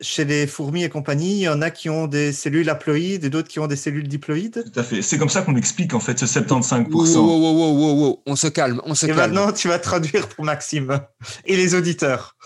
[0.00, 3.30] chez les fourmis et compagnie, il y en a qui ont des cellules haploïdes et
[3.30, 4.64] d'autres qui ont des cellules diploïdes?
[4.72, 5.02] Tout à fait.
[5.02, 8.20] C'est comme ça qu'on explique en fait ce 75%.
[8.26, 11.00] on se calme, on se et maintenant, tu vas traduire pour Maxime
[11.44, 12.36] et les auditeurs.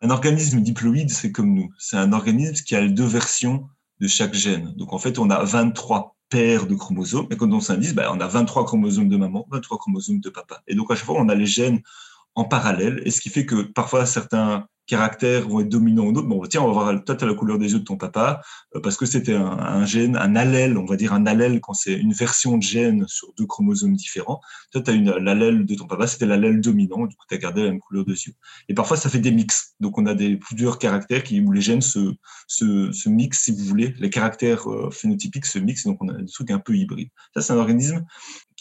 [0.00, 1.70] Un organisme diploïde, c'est comme nous.
[1.78, 3.68] C'est un organisme qui a deux versions
[4.00, 4.74] de chaque gène.
[4.76, 7.26] Donc en fait, on a 23 paires de chromosomes.
[7.30, 10.62] Et quand on s'indice, ben, on a 23 chromosomes de maman, 23 chromosomes de papa.
[10.66, 11.80] Et donc à chaque fois, on a les gènes
[12.34, 13.02] en parallèle.
[13.04, 16.28] Et ce qui fait que parfois certains caractères vont être dominants ou d'autres.
[16.28, 18.42] Bon, tiens, on va voir, toi, tu la couleur des yeux de ton papa,
[18.74, 21.94] euh, parce que c'était un, gène, un allèle, on va dire un allèle quand c'est
[21.94, 24.40] une version de gène sur deux chromosomes différents.
[24.72, 27.62] Toi, tu as l'allèle de ton papa, c'était l'allèle dominant, du coup, tu as gardé
[27.62, 28.34] la même couleur de yeux.
[28.68, 29.74] Et parfois, ça fait des mix.
[29.80, 32.14] Donc, on a des plusieurs caractères qui, où les gènes se,
[32.46, 33.94] se, se mixent, si vous voulez.
[33.98, 37.10] Les caractères euh, phénotypiques se mixent, donc on a des trucs un peu hybrides.
[37.34, 38.04] Ça, c'est un organisme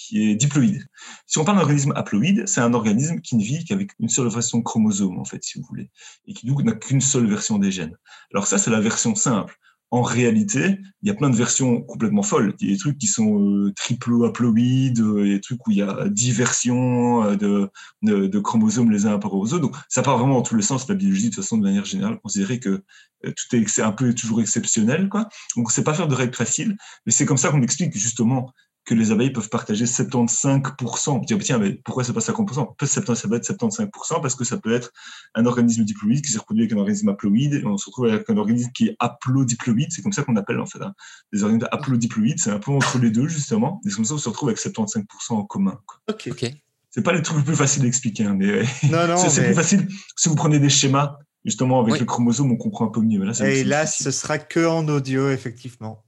[0.03, 0.85] qui est diploïde.
[1.27, 4.27] Si on parle d'un organisme haploïde, c'est un organisme qui ne vit qu'avec une seule
[4.27, 5.89] version de chromosome, en fait, si vous voulez,
[6.27, 7.95] et qui donc n'a qu'une seule version des gènes.
[8.33, 9.57] Alors ça, c'est la version simple.
[9.91, 12.55] En réalité, il y a plein de versions complètement folles.
[12.59, 15.77] Il y a des trucs qui sont euh, triplo-haploïdes, euh, il des trucs où il
[15.77, 17.69] y a dix versions euh,
[18.01, 19.61] de, chromosomes les uns par rapport aux autres.
[19.61, 20.89] Donc, ça part vraiment dans tous les sens.
[20.89, 22.83] La biologie, de toute façon, de manière générale, considérer que
[23.21, 25.09] tout est un peu toujours exceptionnel.
[25.09, 25.29] Quoi.
[25.55, 26.75] Donc, c'est pas faire de règles faciles,
[27.05, 28.51] mais c'est comme ça qu'on explique justement
[28.85, 31.09] que les abeilles peuvent partager 75%.
[31.09, 34.43] On peut tiens, mais pourquoi c'est pas 50% Peut-être ça peut être 75% parce que
[34.43, 34.91] ça peut être
[35.35, 38.29] un organisme diploïde qui s'est reproduit avec un organisme haploïde et on se retrouve avec
[38.29, 39.91] un organisme qui est haplodiploïde.
[39.91, 40.93] C'est comme ça qu'on appelle en fait hein.
[41.31, 42.39] des organismes haplodiploïdes.
[42.39, 43.81] C'est un peu entre les deux justement.
[43.87, 45.79] Et comme ça, on se retrouve avec 75% en commun.
[46.09, 46.29] Ok.
[46.31, 46.51] ok.
[46.89, 49.87] C'est pas les trucs les plus faciles d'expliquer, hein, mais non, non, c'est plus facile
[50.15, 51.17] si vous prenez des schémas.
[51.45, 53.21] Justement, avec le chromosome, on comprend un peu mieux.
[53.21, 56.05] là, et là, ce sera que en audio, effectivement.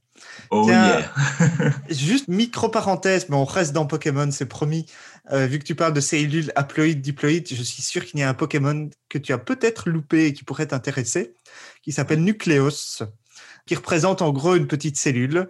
[0.50, 1.12] Oh yeah.
[1.90, 4.86] juste micro parenthèse, mais on reste dans Pokémon, c'est promis.
[5.32, 8.28] Euh, vu que tu parles de cellules haploïdes, diploïdes, je suis sûr qu'il y a
[8.28, 11.34] un Pokémon que tu as peut-être loupé et qui pourrait t'intéresser,
[11.82, 13.02] qui s'appelle Nucleos,
[13.66, 15.48] qui représente en gros une petite cellule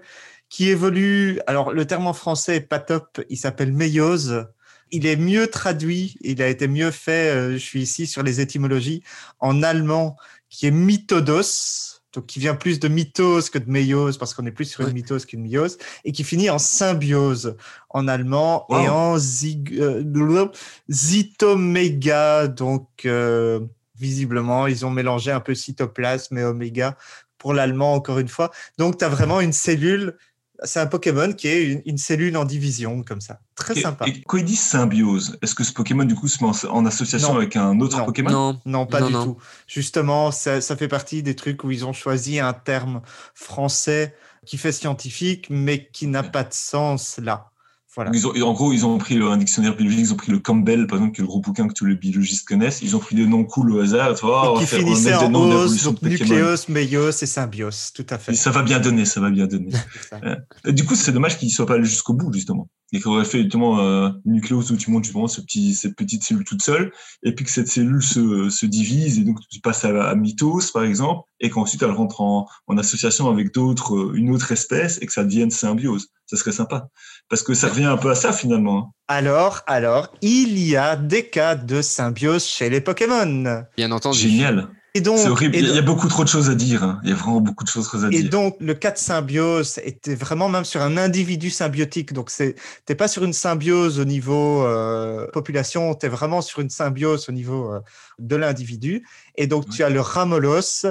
[0.48, 1.40] qui évolue.
[1.46, 4.46] Alors le terme en français est pas top, il s'appelle méiose.
[4.92, 7.34] Il est mieux traduit, il a été mieux fait.
[7.34, 9.02] Euh, je suis ici sur les étymologies
[9.40, 10.16] en allemand,
[10.48, 14.50] qui est mitodos donc qui vient plus de mitose que de méiose, parce qu'on est
[14.50, 17.56] plus sur une mitose qu'une myose, et qui finit en symbiose
[17.90, 20.48] en allemand et en zig, euh,
[20.88, 22.48] zytoméga.
[22.48, 23.60] Donc, euh,
[23.98, 26.96] visiblement, ils ont mélangé un peu cytoplasme et oméga
[27.38, 28.50] pour l'allemand, encore une fois.
[28.78, 30.16] Donc, tu as vraiment une cellule
[30.62, 33.40] c'est un Pokémon qui est une, cellule en division, comme ça.
[33.54, 34.07] Très sympa.
[34.07, 37.36] Et quand il dit symbiose, est-ce que ce Pokémon, du coup, se met en, association
[37.36, 38.30] avec un autre Pokémon?
[38.30, 38.61] Non.
[38.64, 39.36] non, pas du tout.
[39.66, 43.02] Justement, ça, ça, fait partie des trucs où ils ont choisi un terme
[43.34, 47.50] français qui fait scientifique, mais qui n'a pas de sens là
[47.99, 51.14] en gros, ils ont pris un dictionnaire biologique, ils ont pris le Campbell, par exemple,
[51.14, 52.82] qui est le gros bouquin que tous les biologistes connaissent.
[52.82, 54.14] Ils ont pris des noms cool au hasard.
[54.14, 58.34] Tu vois, et qui finissaient en os, donc nucléos, méios et symbiose, tout à fait.
[58.34, 59.72] ça va bien donner, ça va bien donner.
[60.66, 62.68] du coup, c'est dommage qu'ils ne soient pas allés jusqu'au bout, justement.
[62.93, 66.22] Et qu'on aurait fait justement euh, nucléos où tu montes justement ce petit, cette petite
[66.22, 69.84] cellule toute seule, et puis que cette cellule se, se divise, et donc tu passes
[69.84, 74.12] à, à mitose, par exemple, et qu'ensuite elle rentre en, en association avec d'autres, euh,
[74.14, 76.09] une autre espèce, et que ça devienne symbiose.
[76.26, 76.89] Ça serait sympa
[77.28, 78.78] parce que ça revient un peu à ça finalement.
[78.78, 78.91] Hein.
[79.09, 83.64] Alors, alors, il y a des cas de symbiose chez les Pokémon.
[83.76, 84.18] Bien entendu.
[84.18, 84.68] Génial.
[84.97, 85.55] Et donc, c'est horrible.
[85.57, 86.82] il y a beaucoup trop de choses à dire.
[86.82, 87.01] Hein.
[87.05, 88.18] Il y a vraiment beaucoup de choses à dire.
[88.18, 92.14] Et donc, le cas de symbiose était vraiment même sur un individu symbiotique.
[92.14, 92.55] Donc, c'est
[92.86, 97.28] t'es pas sur une symbiose au niveau euh, population, tu es vraiment sur une symbiose
[97.28, 97.80] au niveau euh,
[98.18, 99.07] de l'individu.
[99.34, 100.86] Et donc, tu as le Ramolos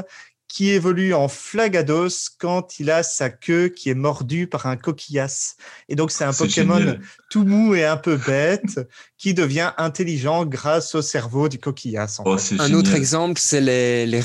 [0.56, 5.58] qui évolue en flagados quand il a sa queue qui est mordue par un coquillas.
[5.90, 6.98] Et donc, c'est un Pokémon
[7.30, 8.80] tout mou et un peu bête
[9.18, 12.22] qui devient intelligent grâce au cerveau du coquillas.
[12.24, 14.24] Oh, un autre exemple, c'est les, les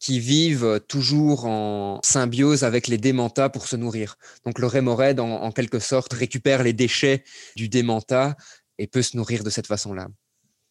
[0.00, 4.18] qui vivent toujours en symbiose avec les démentas pour se nourrir.
[4.44, 7.24] Donc le rémorède, en quelque sorte, récupère les déchets
[7.56, 8.36] du démenta
[8.76, 10.08] et peut se nourrir de cette façon-là.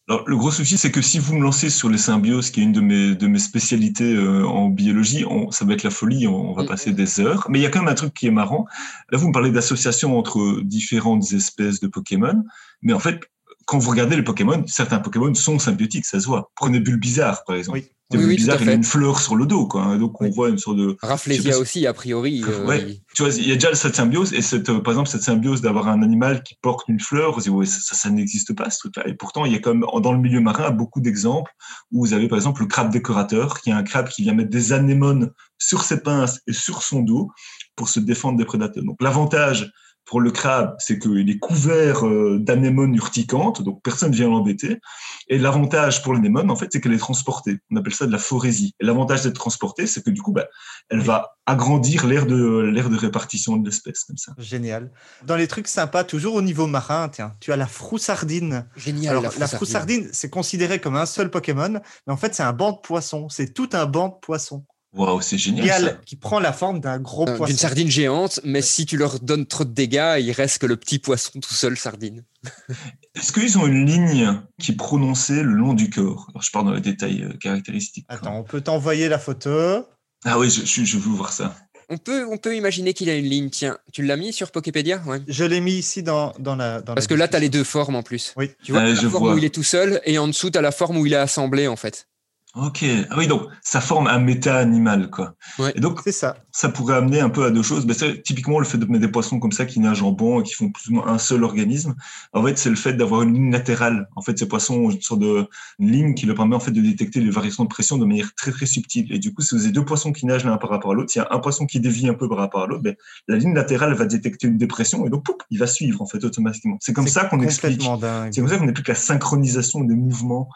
[0.08, 2.62] Alors, le gros souci, c'est que si vous me lancez sur les symbioses, qui est
[2.62, 6.28] une de mes, de mes spécialités euh, en biologie, on, ça va être la folie,
[6.28, 7.46] on, va passer des heures.
[7.50, 8.66] Mais il y a quand même un truc qui est marrant.
[9.10, 12.44] Là, vous me parlez d'association entre différentes espèces de Pokémon,
[12.82, 13.20] mais en fait,
[13.66, 16.50] quand vous regardez les Pokémon, certains Pokémon sont symbiotiques, ça se voit.
[16.56, 17.78] Prenez Bulbizarre, par exemple.
[17.78, 17.86] Oui.
[18.12, 19.82] Oui, il a une fleur sur le dos, quoi.
[19.82, 19.98] hein.
[19.98, 20.30] Donc, on Oui.
[20.32, 20.96] voit une sorte de.
[21.02, 22.40] Rafflesia aussi, a priori.
[22.46, 23.00] euh, Ouais.
[23.16, 25.60] Tu vois, il y a déjà cette symbiose, et cette, euh, par exemple, cette symbiose
[25.60, 28.70] d'avoir un animal qui porte une fleur, vous dites, ouais, ça, ça, ça n'existe pas,
[28.70, 29.08] ce truc-là.
[29.08, 31.50] Et pourtant, il y a quand même, dans le milieu marin, beaucoup d'exemples
[31.90, 34.50] où vous avez, par exemple, le crabe décorateur, qui est un crabe qui vient mettre
[34.50, 37.32] des anémones sur ses pinces et sur son dos
[37.74, 38.84] pour se défendre des prédateurs.
[38.84, 39.72] Donc, l'avantage
[40.06, 44.78] pour le crabe, c'est qu'il est couvert euh, d'anémones urticantes, donc personne ne vient l'embêter.
[45.26, 47.58] Et l'avantage pour l'anémone, en fait, c'est qu'elle est transportée.
[47.72, 48.74] On appelle ça de la phorésie.
[48.78, 50.46] Et l'avantage d'être transportée, c'est que du coup, bah,
[50.90, 54.32] elle va agrandir l'aire de, l'aire de répartition de l'espèce, comme ça.
[54.38, 54.92] Génial.
[55.24, 58.68] Dans les trucs sympas, toujours au niveau marin, tiens, tu as la froussardine.
[58.76, 59.10] Génial.
[59.10, 59.56] Alors, la la froussardine.
[59.56, 63.28] froussardine, c'est considéré comme un seul Pokémon, mais en fait, c'est un banc de poissons.
[63.28, 64.64] C'est tout un banc de poissons.
[64.94, 65.82] Waouh, c'est génial.
[65.82, 66.00] Ça.
[66.06, 67.44] qui prend la forme d'un gros poisson.
[67.44, 70.76] D'une sardine géante, mais si tu leur donnes trop de dégâts, il reste que le
[70.76, 72.24] petit poisson tout seul sardine.
[73.14, 76.26] Est-ce qu'ils ont une ligne qui est prononcée le long du corps?
[76.30, 78.06] Alors, je pars dans les détails euh, caractéristiques.
[78.08, 79.84] Attends, on peut t'envoyer la photo.
[80.24, 81.54] Ah oui, je, je, je veux voir ça.
[81.88, 83.48] On peut, on peut imaginer qu'il a une ligne.
[83.50, 85.20] Tiens, tu l'as mis sur Poképédia ouais.
[85.28, 86.80] Je l'ai mis ici dans, dans la.
[86.80, 88.32] Dans Parce la que là, tu as les deux formes en plus.
[88.36, 88.50] Oui.
[88.64, 89.34] Tu vois la je forme vois.
[89.34, 91.16] où il est tout seul et en dessous, tu as la forme où il est
[91.16, 92.08] assemblé en fait.
[92.56, 92.84] Ok.
[93.10, 95.34] Ah oui, donc ça forme un méta-animal, quoi.
[95.58, 95.72] Ouais.
[95.76, 96.36] Et donc, ça.
[96.52, 97.84] ça pourrait amener un peu à deux choses.
[97.84, 97.94] Ben,
[98.24, 100.54] typiquement, le fait de mettre des poissons comme ça qui nagent en banc et qui
[100.54, 101.94] font plus ou moins un seul organisme,
[102.32, 104.08] en fait, c'est le fait d'avoir une ligne latérale.
[104.16, 105.46] En fait, ces poissons ont une sorte de
[105.78, 108.52] ligne qui leur permet en fait de détecter les variations de pression de manière très
[108.52, 109.12] très subtile.
[109.12, 111.10] Et du coup, si vous avez deux poissons qui nagent l'un par rapport à l'autre,
[111.10, 112.94] s'il y a un poisson qui dévie un peu par rapport à l'autre, ben,
[113.28, 116.24] la ligne latérale va détecter une dépression et donc poup, il va suivre en fait
[116.24, 116.78] automatiquement.
[116.80, 117.82] C'est comme ça qu'on explique.
[117.82, 120.48] C'est comme ça qu'on explique la synchronisation des mouvements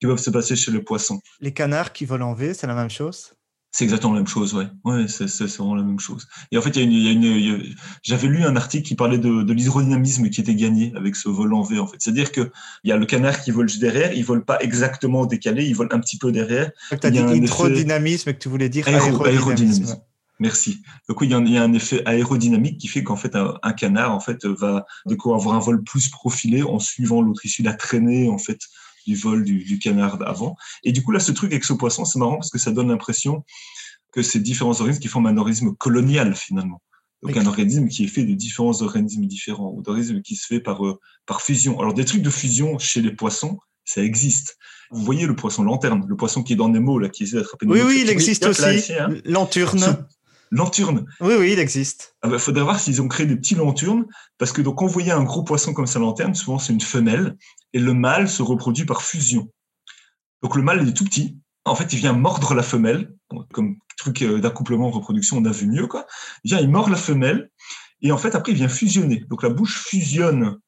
[0.00, 1.20] qui peuvent se passer chez le poisson.
[1.40, 3.32] Les canards qui volent en V, c'est la même chose?
[3.70, 4.66] C'est exactement la même chose, ouais.
[4.84, 5.26] Ouais, c'est
[5.58, 6.26] vraiment la même chose.
[6.50, 8.26] Et en fait, il y a une, il y a une- il y a- j'avais
[8.26, 11.62] lu un article qui parlait de, de l'hydrodynamisme qui était gagné avec ce vol en
[11.62, 11.96] V, en fait.
[11.98, 12.50] C'est-à-dire que
[12.82, 15.74] il y a le canard qui vole juste derrière, il vole pas exactement décalé, il
[15.74, 16.70] vole un petit peu derrière.
[16.90, 18.96] Tu as dit effet- hydrodynamisme et que tu voulais dire Aéro-
[19.26, 19.26] aérodynamisme.
[19.28, 19.96] aérodynamisme.
[20.40, 20.82] Merci.
[21.08, 24.12] Donc oui, il y, a un, effet aérodynamique qui fait qu'en fait un, un canard
[24.14, 27.40] en fait va de quoi avoir un vol plus profilé en suivant l'autre.
[27.44, 28.60] Il suit la traînée en fait
[29.08, 30.54] du vol du, du canard d'avant.
[30.84, 32.88] Et du coup là, ce truc avec ce poisson, c'est marrant parce que ça donne
[32.88, 33.44] l'impression
[34.12, 36.80] que ces différents organismes qui forment un organisme colonial finalement.
[37.22, 37.38] Donc Oui.
[37.42, 40.86] un organisme qui est fait de différents organismes différents ou d'organismes qui se fait par
[40.86, 41.80] euh, par fusion.
[41.80, 44.56] Alors des trucs de fusion chez les poissons, ça existe.
[44.90, 47.66] Vous voyez le poisson lanterne, le poisson qui est dans Nemo là, qui essaie d'attraper
[47.66, 47.88] Oui, Nemo.
[47.88, 48.62] oui, ce il existe aussi.
[48.94, 49.08] hein.
[50.50, 51.06] Lanturne.
[51.20, 52.16] Oui, oui, il existe.
[52.24, 54.06] Il Ah faudrait voir s'ils ont créé des petits lanturnes,
[54.38, 57.36] parce que donc voyez un gros poisson comme ça lanterne, souvent c'est une femelle,
[57.72, 59.50] et le mâle se reproduit par fusion.
[60.42, 63.14] Donc le mâle il est tout petit, en fait il vient mordre la femelle,
[63.52, 66.06] comme truc euh, d'accouplement reproduction, on a vu mieux quoi.
[66.44, 67.50] Il vient, il mord la femelle,
[68.00, 69.24] et en fait après il vient fusionner.
[69.28, 70.58] Donc la bouche fusionne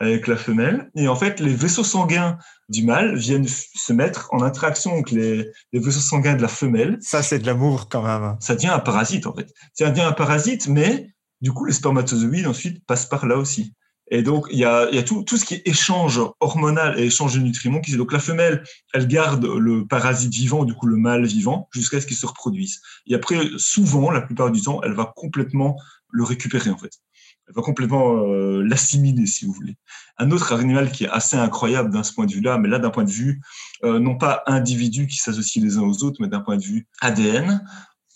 [0.00, 2.38] avec la femelle, et en fait les vaisseaux sanguins
[2.68, 6.98] du mâle viennent se mettre en interaction avec les, les vaisseaux sanguins de la femelle,
[7.00, 8.36] Ça, c'est de l'amour quand même.
[8.40, 9.52] ça devient un parasite en fait.
[9.74, 11.08] Ça devient un parasite, mais
[11.40, 13.74] du coup, les spermatozoïdes ensuite passent par là aussi.
[14.10, 17.04] Et donc, il y a, y a tout, tout ce qui est échange hormonal et
[17.04, 17.80] échange de nutriments.
[17.80, 22.00] Qui, donc, la femelle, elle garde le parasite vivant, du coup, le mâle vivant, jusqu'à
[22.00, 22.80] ce qu'il se reproduise.
[23.06, 25.76] Et après, souvent, la plupart du temps, elle va complètement
[26.10, 26.92] le récupérer, en fait.
[27.48, 29.76] Elle va complètement euh, l'assimiler, si vous voulez.
[30.18, 32.90] Un autre animal qui est assez incroyable d'un ce point de vue-là, mais là, d'un
[32.90, 33.40] point de vue,
[33.84, 36.86] euh, non pas individus qui s'associent les uns aux autres, mais d'un point de vue
[37.00, 37.64] ADN,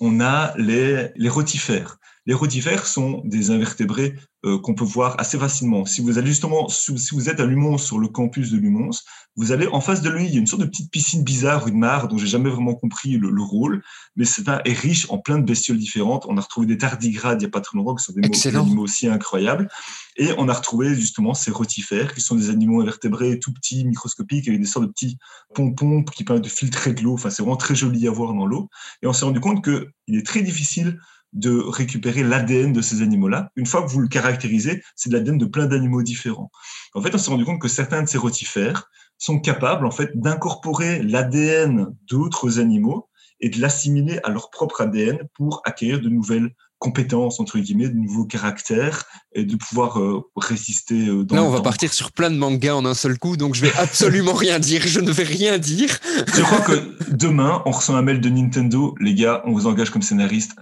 [0.00, 1.98] on a les, les rotifères.
[2.26, 4.14] Les rotifères sont des invertébrés
[4.44, 5.84] euh, qu'on peut voir assez facilement.
[5.86, 8.90] Si vous allez justement, si vous êtes à Lumons, sur le campus de Lumons,
[9.36, 11.66] vous allez en face de lui, il y a une sorte de petite piscine bizarre,
[11.66, 13.82] une mare, dont j'ai jamais vraiment compris le, le rôle,
[14.14, 16.26] mais c'est un est riche en plein de bestioles différentes.
[16.28, 18.62] On a retrouvé des tardigrades il y a pas très longtemps, qui sont des Excellent.
[18.62, 19.68] animaux aussi incroyables.
[20.16, 24.46] Et on a retrouvé justement ces rotifères, qui sont des animaux invertébrés tout petits, microscopiques,
[24.46, 25.18] avec des sortes de petits
[25.54, 27.14] pompons qui permettent de filtrer de l'eau.
[27.14, 28.68] Enfin, c'est vraiment très joli à voir dans l'eau.
[29.02, 30.98] Et on s'est rendu compte qu'il est très difficile
[31.32, 33.50] de récupérer l'ADN de ces animaux-là.
[33.56, 36.50] Une fois que vous le caractérisez, c'est de l'ADN de plein d'animaux différents.
[36.94, 40.10] En fait, on s'est rendu compte que certains de ces rotifères sont capables, en fait,
[40.14, 43.08] d'incorporer l'ADN d'autres animaux
[43.40, 47.94] et de l'assimiler à leur propre ADN pour acquérir de nouvelles compétences, entre guillemets, de
[47.96, 49.04] nouveaux caractères
[49.34, 51.62] et de pouvoir euh, résister euh, dans Là, le on va temps.
[51.62, 54.82] partir sur plein de mangas en un seul coup, donc je vais absolument rien dire.
[54.84, 55.96] Je ne vais rien dire.
[56.34, 58.94] Je crois que demain, on reçoit un mail de Nintendo.
[59.00, 60.52] Les gars, on vous engage comme scénariste.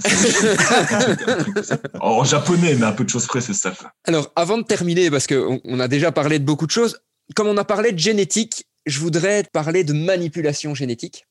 [2.01, 3.73] En japonais, mais à peu de choses près, c'est ça.
[4.05, 6.99] Alors, avant de terminer, parce qu'on on a déjà parlé de beaucoup de choses,
[7.35, 11.27] comme on a parlé de génétique, je voudrais parler de manipulation génétique.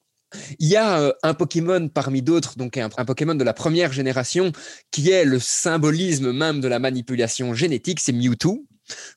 [0.60, 4.52] Il y a euh, un Pokémon parmi d'autres, donc un, Pokémon de la première génération,
[4.92, 8.66] qui est le symbolisme même de la manipulation génétique, c'est Mewtwo.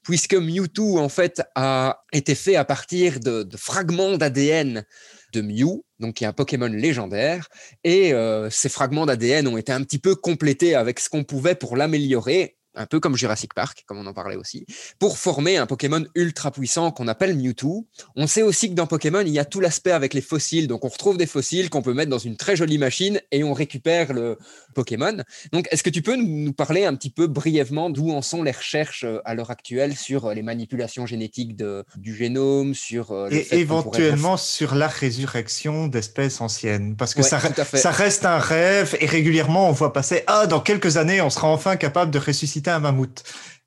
[0.03, 4.85] puisque Mewtwo, en fait, a été fait à partir de, de fragments d'ADN
[5.33, 7.49] de Mew, donc qui est un Pokémon légendaire,
[7.85, 11.55] et euh, ces fragments d'ADN ont été un petit peu complétés avec ce qu'on pouvait
[11.55, 14.67] pour l'améliorer, un peu comme Jurassic Park, comme on en parlait aussi,
[14.99, 17.87] pour former un Pokémon ultra puissant qu'on appelle Mewtwo.
[18.17, 20.69] On sait aussi que dans Pokémon, il y a tout l'aspect avec les fossiles.
[20.69, 23.53] Donc, on retrouve des fossiles qu'on peut mettre dans une très jolie machine et on
[23.53, 24.39] récupère le
[24.73, 25.19] Pokémon.
[25.53, 28.51] Donc, est-ce que tu peux nous parler un petit peu brièvement d'où en sont les
[28.51, 33.29] recherches euh, à l'heure actuelle sur euh, les manipulations génétiques de, du génome, sur euh,
[33.29, 36.97] le Et fait éventuellement sur la résurrection d'espèces anciennes?
[36.97, 40.97] Parce que Ouais, ça, reste un rêve et régulièrement on voit passer Ah, dans quelques
[40.97, 43.23] années, on sera enfin capable de ressusciter un mammouth.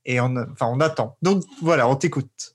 [0.06, 1.18] Et on, enfin, on attend.
[1.22, 2.55] Donc voilà, on t'écoute.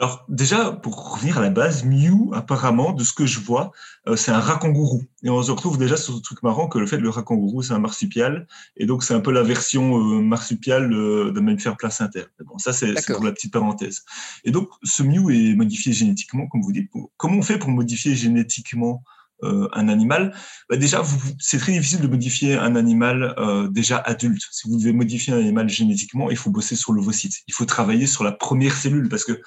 [0.00, 3.72] Alors déjà, pour revenir à la base, Mew, apparemment, de ce que je vois,
[4.06, 5.02] euh, c'est un rat kangourou.
[5.24, 7.22] Et on se retrouve déjà sur ce truc marrant que le fait que le rat
[7.22, 8.46] kangourou, c'est un marsupial.
[8.76, 12.26] Et donc, c'est un peu la version euh, marsupiale euh, d'un mammifère placentaire.
[12.38, 14.04] Mais Bon, ça, c'est pour la petite parenthèse.
[14.44, 16.90] Et donc, ce Mew est modifié génétiquement, comme vous dites.
[17.16, 19.02] Comment on fait pour modifier génétiquement
[19.44, 20.34] euh, un animal
[20.68, 21.02] Bah, Déjà,
[21.38, 24.42] c'est très difficile de modifier un animal euh, déjà adulte.
[24.50, 27.34] Si vous devez modifier un animal génétiquement, il faut bosser sur l'ovocyte.
[27.46, 29.40] Il faut travailler sur la première cellule parce que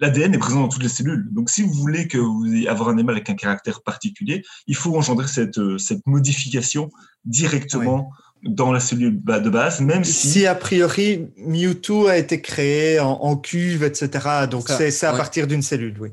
[0.00, 1.26] l'ADN est présent dans toutes les cellules.
[1.32, 4.76] Donc, si vous voulez que vous ayez avoir un animal avec un caractère particulier, il
[4.76, 6.90] faut engendrer cette, euh, cette modification
[7.24, 8.10] directement
[8.42, 13.10] dans la cellule de base, même si, Si a priori Mewtwo a été créé en,
[13.10, 14.46] en cuve, etc.
[14.50, 15.18] Donc c'est c'est à ouais.
[15.18, 16.10] partir d'une cellule, oui.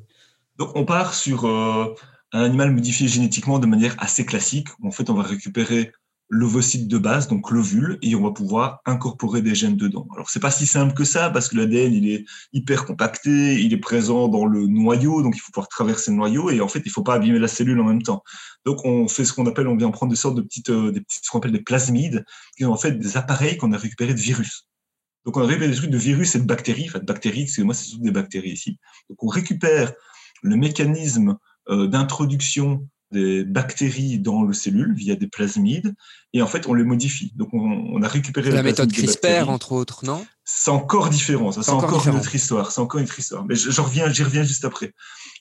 [0.58, 1.94] donc on part sur euh,
[2.36, 4.68] un animal modifié génétiquement de manière assez classique.
[4.84, 5.94] En fait, on va récupérer
[6.30, 10.08] l'ovocyte de base, donc l'ovule, et on va pouvoir incorporer des gènes dedans.
[10.14, 13.72] Alors, c'est pas si simple que ça, parce que l'ADN, il est hyper compacté, il
[13.74, 16.82] est présent dans le noyau, donc il faut pouvoir traverser le noyau, et en fait,
[16.84, 18.22] il faut pas abîmer la cellule en même temps.
[18.66, 21.02] Donc, on fait ce qu'on appelle, on vient prendre des sortes de petites, euh, des
[21.02, 22.26] petites, ce qu'on appelle des plasmides,
[22.58, 24.68] qui sont en fait des appareils qu'on a récupérés de virus.
[25.26, 27.76] Donc, on a récupéré des trucs de virus et de bactéries, enfin, de bactéries, excusez-moi,
[27.76, 28.78] c'est toutes des bactéries ici.
[29.10, 29.94] Donc, on récupère
[30.42, 31.38] le mécanisme
[31.70, 35.94] d'introduction des bactéries dans le cellule via des plasmides
[36.34, 37.32] et en fait on les modifie.
[37.36, 40.26] Donc on, on a récupéré La méthode CRISPR, entre autres, non?
[40.44, 43.46] C'est encore différent, ça c'est encore une autre histoire, c'est encore une autre histoire.
[43.46, 44.94] Mais je- j'en reviens, j'y reviens juste après.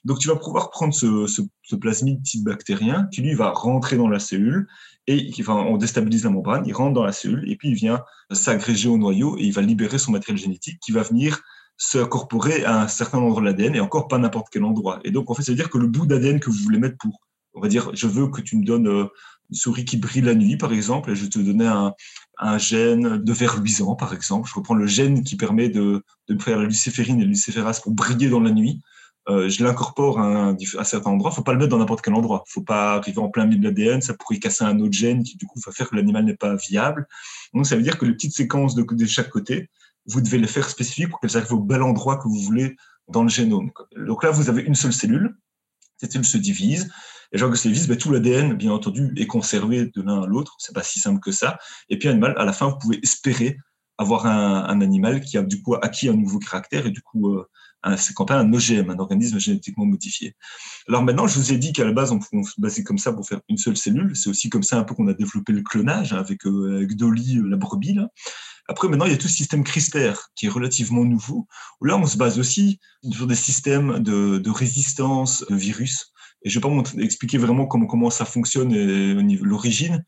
[0.05, 3.97] Donc tu vas pouvoir prendre ce, ce, ce plasmide type bactérien qui lui va rentrer
[3.97, 4.67] dans la cellule
[5.07, 7.75] et qui, enfin, on déstabilise la membrane, il rentre dans la cellule et puis il
[7.75, 8.01] vient
[8.31, 11.41] s'agréger au noyau et il va libérer son matériel génétique qui va venir
[11.77, 14.99] s'incorporer à un certain endroit de l'ADN et encore pas n'importe quel endroit.
[15.03, 16.97] Et donc en fait, ça veut dire que le bout d'ADN que vous voulez mettre
[16.97, 17.19] pour,
[17.53, 19.05] on va dire, je veux que tu me donnes euh,
[19.49, 23.17] une souris qui brille la nuit, par exemple, et je vais te donner un, gène
[23.17, 24.49] de verre luisant, par exemple.
[24.49, 27.79] Je reprends le gène qui permet de, de me faire la luciférine et le luciférase
[27.79, 28.81] pour briller dans la nuit.
[29.27, 31.31] Euh, je l'incorpore à un, à un certain endroit.
[31.31, 32.43] faut pas le mettre dans n'importe quel endroit.
[32.47, 34.01] faut pas arriver en plein milieu de l'ADN.
[34.01, 36.55] Ça pourrait casser un autre gène qui, du coup, va faire que l'animal n'est pas
[36.55, 37.07] viable.
[37.53, 39.69] Donc, ça veut dire que les petites séquences de chaque côté,
[40.07, 42.75] vous devez les faire spécifiques pour qu'elles arrivent au bel endroit que vous voulez
[43.07, 43.71] dans le génome.
[43.95, 45.35] Donc là, vous avez une seule cellule.
[45.97, 46.91] Cette cellule se divise.
[47.31, 50.25] Et genre que se divise, ben, tout l'ADN, bien entendu, est conservé de l'un à
[50.27, 50.55] l'autre.
[50.59, 51.57] C'est pas si simple que ça.
[51.89, 53.57] Et puis, à la fin, vous pouvez espérer
[53.97, 57.49] avoir un, animal qui a du coup acquis un nouveau caractère et du coup, euh,
[57.97, 60.35] c'est qu'on appelle un OGM, un organisme génétiquement modifié.
[60.87, 63.27] Alors maintenant, je vous ai dit qu'à la base, on, se basait comme ça pour
[63.27, 64.15] faire une seule cellule.
[64.15, 66.95] C'est aussi comme ça un peu qu'on a développé le clonage hein, avec, euh, avec
[66.95, 67.97] Dolly, euh, la brebis.
[68.67, 71.47] Après, maintenant, il y a tout ce système CRISPR qui est relativement nouveau,
[71.81, 72.79] là, on se base aussi
[73.11, 76.11] sur des systèmes de, résistance de virus.
[76.43, 80.03] Et je ne vais pas vous expliquer vraiment comment, ça fonctionne et niveau l'origine,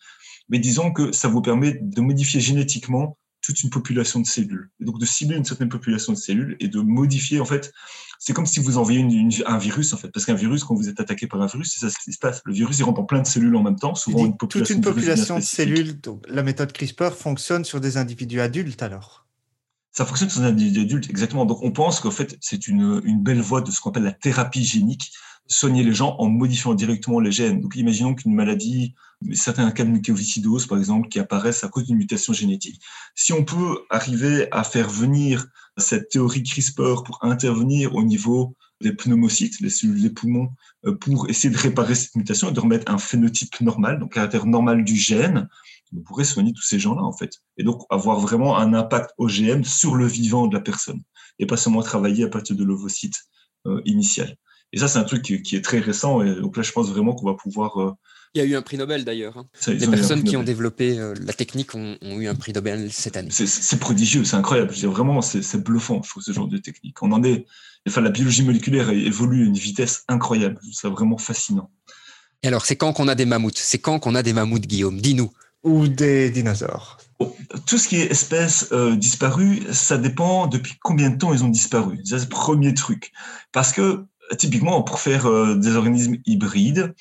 [0.50, 3.18] mais disons que ça vous permet de modifier génétiquement
[3.48, 4.70] toute une population de cellules.
[4.82, 7.72] Et donc de cibler une certaine population de cellules et de modifier, en fait,
[8.20, 10.10] c'est comme si vous envoyez une- une- un virus, en fait.
[10.10, 12.20] Parce qu'un virus, quand vous êtes attaqué par un virus, c'est ça ce qui se
[12.20, 12.42] passe.
[12.46, 14.76] Le virus, il rentre en plein de cellules en même temps, souvent une toute population,
[14.76, 16.02] une de virus bien population de cellules.
[16.02, 19.26] Donc, la méthode CRISPR fonctionne sur des individus adultes alors.
[19.94, 21.46] Ça fonctionne sur un individu adulte, exactement.
[21.46, 24.12] Donc, on pense qu'en fait, c'est une, une belle voie de ce qu'on appelle la
[24.12, 25.12] thérapie génique,
[25.48, 27.62] soigner les gens en modifiant directement les gènes.
[27.62, 28.94] Donc, imaginons qu'une maladie,
[29.34, 32.82] certains cas de mucoviscidose, par exemple, qui apparaissent à cause d'une mutation génétique.
[33.16, 35.46] Si on peut arriver à faire venir
[35.78, 40.50] cette théorie CRISPR pour intervenir au niveau des pneumocytes, les cellules des poumons,
[40.86, 44.46] euh, pour essayer de réparer cette mutation et de remettre un phénotype normal, donc caractère
[44.46, 45.50] normal du gène,
[45.96, 47.42] on pourrait soigner tous ces gens-là, en fait.
[47.58, 51.02] Et donc, avoir vraiment un impact OGM sur le vivant de la personne.
[51.40, 53.16] Et pas seulement travailler à partir de l'ovocyte
[53.66, 54.36] euh, initial.
[54.74, 56.22] Et ça, c'est un truc qui, qui est très récent.
[56.22, 57.78] Et donc là, je pense vraiment qu'on va pouvoir.
[57.82, 57.92] euh,
[58.36, 59.38] Il y a eu un prix Nobel d'ailleurs.
[59.38, 59.46] hein.
[59.68, 63.16] Les personnes qui ont développé euh, la technique ont, ont eu un prix Nobel cette
[63.18, 63.30] année.
[63.32, 64.70] C'est- C'est prodigieux, c'est incroyable.
[64.72, 67.02] Je veux dire, vraiment, c'est c'est bluffant, je trouve, ce genre de technique.
[67.02, 67.46] On en est.
[67.88, 70.56] Enfin, la biologie moléculaire évolue à une vitesse incroyable.
[70.58, 71.70] Je trouve ça vraiment fascinant.
[72.44, 73.58] Et alors, c'est quand qu'on a des mammouths?
[73.58, 75.00] C'est quand qu'on a des mammouths, Guillaume?
[75.00, 75.32] Dis-nous.
[75.64, 76.98] Ou des dinosaures.
[77.66, 81.50] tout ce qui est espèces euh, disparues, ça dépend depuis combien de temps ils ont
[81.50, 82.00] disparu.
[82.06, 83.12] C'est le premier truc.
[83.54, 84.06] Parce que,
[84.38, 86.94] typiquement, pour faire euh, des organismes hybrides,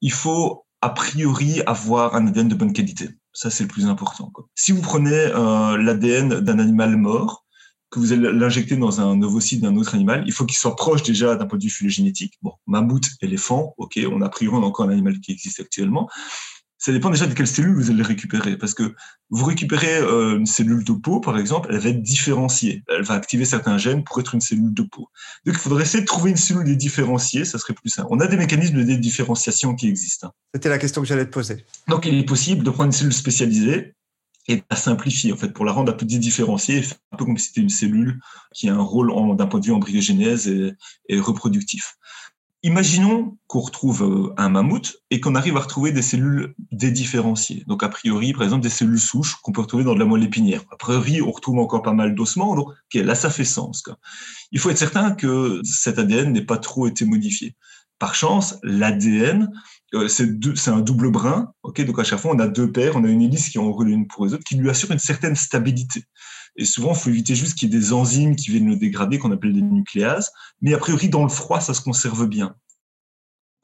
[0.00, 3.08] il faut a priori avoir un ADN de bonne qualité.
[3.32, 4.32] Ça, c'est le plus important.
[4.54, 7.44] Si vous prenez euh, l'ADN d'un animal mort,
[7.90, 11.04] que vous allez l'injecter dans un ovocyte d'un autre animal, il faut qu'il soit proche
[11.04, 12.34] déjà d'un point de vue phylogénétique.
[12.42, 16.08] Bon, mammouth, éléphant, ok, on a priori encore un animal qui existe actuellement
[16.84, 18.58] ça dépend déjà de quelle cellule vous allez récupérer.
[18.58, 18.94] Parce que
[19.30, 22.84] vous récupérez euh, une cellule de peau, par exemple, elle va être différenciée.
[22.94, 25.08] Elle va activer certains gènes pour être une cellule de peau.
[25.46, 28.08] Donc, il faudrait essayer de trouver une cellule dédifférenciée, ça serait plus simple.
[28.10, 30.26] On a des mécanismes de dédifférenciation qui existent.
[30.26, 30.32] Hein.
[30.52, 31.64] C'était la question que j'allais te poser.
[31.88, 33.94] Donc, il est possible de prendre une cellule spécialisée
[34.46, 37.38] et de la simplifier, en fait, pour la rendre un peu dédifférenciée, un peu comme
[37.38, 38.20] si c'était une cellule
[38.52, 40.74] qui a un rôle d'un point de vue embryogénèse et,
[41.08, 41.96] et reproductif.
[42.64, 47.62] Imaginons qu'on retrouve euh, un mammouth et qu'on arrive à retrouver des cellules dédifférenciées.
[47.66, 50.24] Donc, a priori, par exemple, des cellules souches qu'on peut retrouver dans de la moelle
[50.24, 50.62] épinière.
[50.72, 52.56] A priori, on retrouve encore pas mal d'ossements.
[52.56, 53.84] Donc, là, ça fait sens.
[54.50, 57.54] Il faut être certain que cet ADN n'ait pas trop été modifié.
[57.98, 59.50] Par chance, l'ADN,
[59.92, 61.52] euh, c'est un double brin.
[61.64, 62.96] ok donc, à chaque fois, on a deux paires.
[62.96, 65.36] On a une hélice qui enroule une pour les autres, qui lui assure une certaine
[65.36, 66.04] stabilité.
[66.56, 69.18] Et souvent, il faut éviter juste qu'il y ait des enzymes qui viennent le dégrader,
[69.18, 70.30] qu'on appelle des nucléases.
[70.60, 72.54] Mais a priori, dans le froid, ça se conserve bien.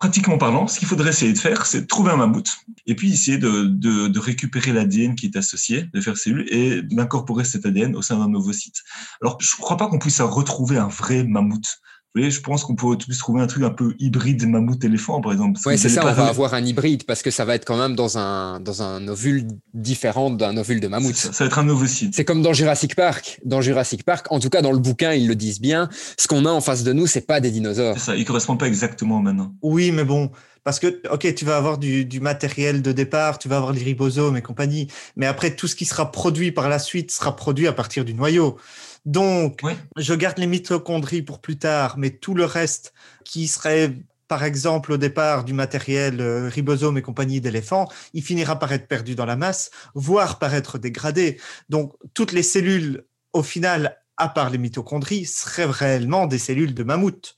[0.01, 2.51] Pratiquement parlant, ce qu'il faudrait essayer de faire, c'est de trouver un mammouth
[2.86, 7.66] et puis essayer de, récupérer l'ADN qui est associé, de faire cellule et d'incorporer cet
[7.66, 8.82] ADN au sein d'un ovocyte.
[9.20, 11.80] Alors, je ne crois pas qu'on puisse retrouver un vrai mammouth.
[12.13, 15.31] Vous voyez, je pense qu'on peut plus trouver un truc un peu hybride mammouth-éléphant, par
[15.31, 15.61] exemple.
[15.65, 17.95] Oui, c'est ça, on va avoir un hybride parce que ça va être quand même
[17.95, 21.15] dans un, dans un ovule différent d'un ovule de mammouth.
[21.15, 22.13] Ça, ça, va être un ovocyte.
[22.13, 23.39] C'est comme dans Jurassic Park.
[23.45, 25.89] Dans Jurassic Park, en tout cas dans le bouquin, ils le disent bien,
[26.19, 27.97] ce qu'on a en face de nous, c'est pas des dinosaures.
[28.01, 29.55] Ça, il correspond pas exactement maintenant.
[29.63, 30.33] Oui, mais bon,
[30.65, 33.83] parce que, OK, tu vas avoir du, du, matériel de départ, tu vas avoir les
[33.83, 37.69] ribosomes et compagnie, mais après, tout ce qui sera produit par la suite sera produit
[37.69, 38.57] à partir du noyau.
[39.05, 39.62] Donc,
[39.96, 42.92] je garde les mitochondries pour plus tard, mais tout le reste
[43.24, 43.96] qui serait,
[44.28, 48.88] par exemple, au départ du matériel euh, ribosome et compagnie d'éléphants, il finira par être
[48.88, 51.40] perdu dans la masse, voire par être dégradé.
[51.68, 56.82] Donc, toutes les cellules, au final, à part les mitochondries, seraient réellement des cellules de
[56.82, 57.36] mammouth.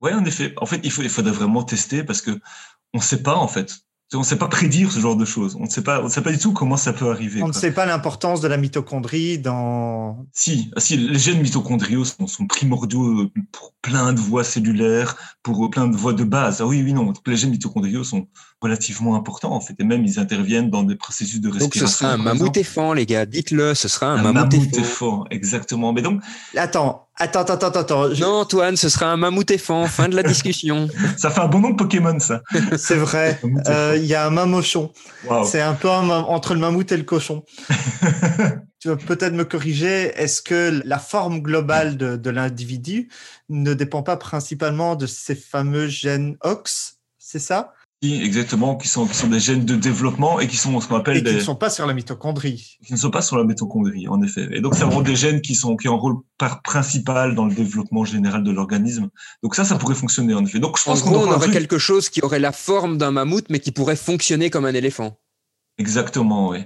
[0.00, 0.52] Oui, en effet.
[0.56, 2.32] En fait, il, faut, il faudrait vraiment tester parce que
[2.94, 3.74] on ne sait pas, en fait.
[4.14, 5.54] On ne sait pas prédire ce genre de choses.
[5.60, 7.42] On ne sait pas, on ne sait pas du tout comment ça peut arriver.
[7.42, 10.26] On ne sait pas l'importance de la mitochondrie dans.
[10.32, 15.88] Si, si les gènes mitochondriaux sont, sont, primordiaux pour plein de voies cellulaires, pour plein
[15.88, 16.62] de voies de base.
[16.62, 17.12] Ah oui, oui, non.
[17.26, 18.28] Les gènes mitochondriaux sont
[18.60, 21.80] relativement importants en fait, et même ils interviennent dans des processus de respiration.
[21.80, 23.26] Donc ce sera un mammouth éléphant, les gars.
[23.26, 25.24] Dites-le, ce sera un, un mammouth, éléphant.
[25.30, 25.92] Exactement.
[25.92, 26.20] Mais donc.
[26.56, 28.14] Attends, Attends, attends, attends, attends.
[28.14, 28.20] Je...
[28.20, 29.86] Non, Antoine, ce sera un mammouth éléphant.
[29.86, 30.88] Fin de la discussion.
[31.16, 32.42] ça fait un bon nom de Pokémon, ça.
[32.76, 33.40] C'est vrai.
[33.44, 34.92] Il euh, y a un mamochon.
[35.28, 35.44] Wow.
[35.44, 37.42] C'est un peu un, entre le mammouth et le cochon.
[38.78, 40.12] tu vas peut-être me corriger.
[40.14, 43.10] Est-ce que la forme globale de, de l'individu
[43.48, 46.98] ne dépend pas principalement de ces fameux gènes OX?
[47.18, 47.72] C'est ça?
[48.00, 51.16] Exactement, qui sont, qui sont des gènes de développement et qui sont ce qu'on appelle
[51.16, 51.30] et des...
[51.30, 52.78] qui ne sont pas sur la mitochondrie.
[52.86, 54.48] Qui ne sont pas sur la mitochondrie, en effet.
[54.52, 57.46] Et donc, c'est vraiment des gènes qui sont qui ont un rôle par, principal dans
[57.46, 59.08] le développement général de l'organisme.
[59.42, 60.60] Donc ça, ça pourrait fonctionner, en effet.
[60.60, 61.52] Donc, je pense qu'on on aurait truc...
[61.52, 65.18] quelque chose qui aurait la forme d'un mammouth, mais qui pourrait fonctionner comme un éléphant?
[65.78, 66.58] Exactement, oui.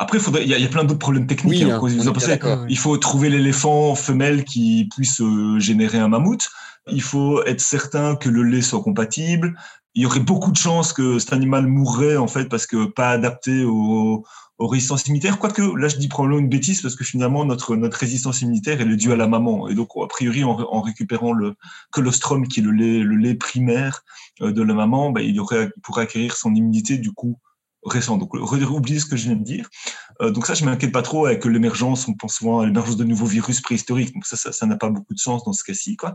[0.00, 1.62] Après, il y, y, a plein d'autres problèmes techniques.
[1.64, 1.78] Oui, hein,
[2.12, 6.48] pensez, il faut trouver l'éléphant femelle qui puisse euh, générer un mammouth.
[6.90, 9.54] Il faut être certain que le lait soit compatible
[9.94, 13.10] il y aurait beaucoup de chances que cet animal mourrait en fait parce que pas
[13.10, 14.24] adapté aux,
[14.58, 15.38] aux résistances immunitaires.
[15.38, 18.90] Quoique là, je dis probablement une bêtise parce que finalement notre notre résistance immunitaire elle
[18.90, 21.54] est due à la maman et donc a priori en, en récupérant le
[21.90, 24.02] colostrum qui est le lait le lait primaire
[24.42, 27.38] euh, de la maman, bah, il aurait il pourrait acquérir son immunité du coup
[27.84, 28.16] récent.
[28.16, 29.68] Donc oubliez ce que je viens de dire.
[30.22, 32.08] Euh, donc ça, je m'inquiète pas trop avec l'émergence.
[32.08, 34.14] On pense souvent à l'émergence de nouveaux virus préhistoriques.
[34.14, 35.96] Donc ça, ça n'a pas beaucoup de sens dans ce cas-ci.
[35.96, 36.14] Quoi.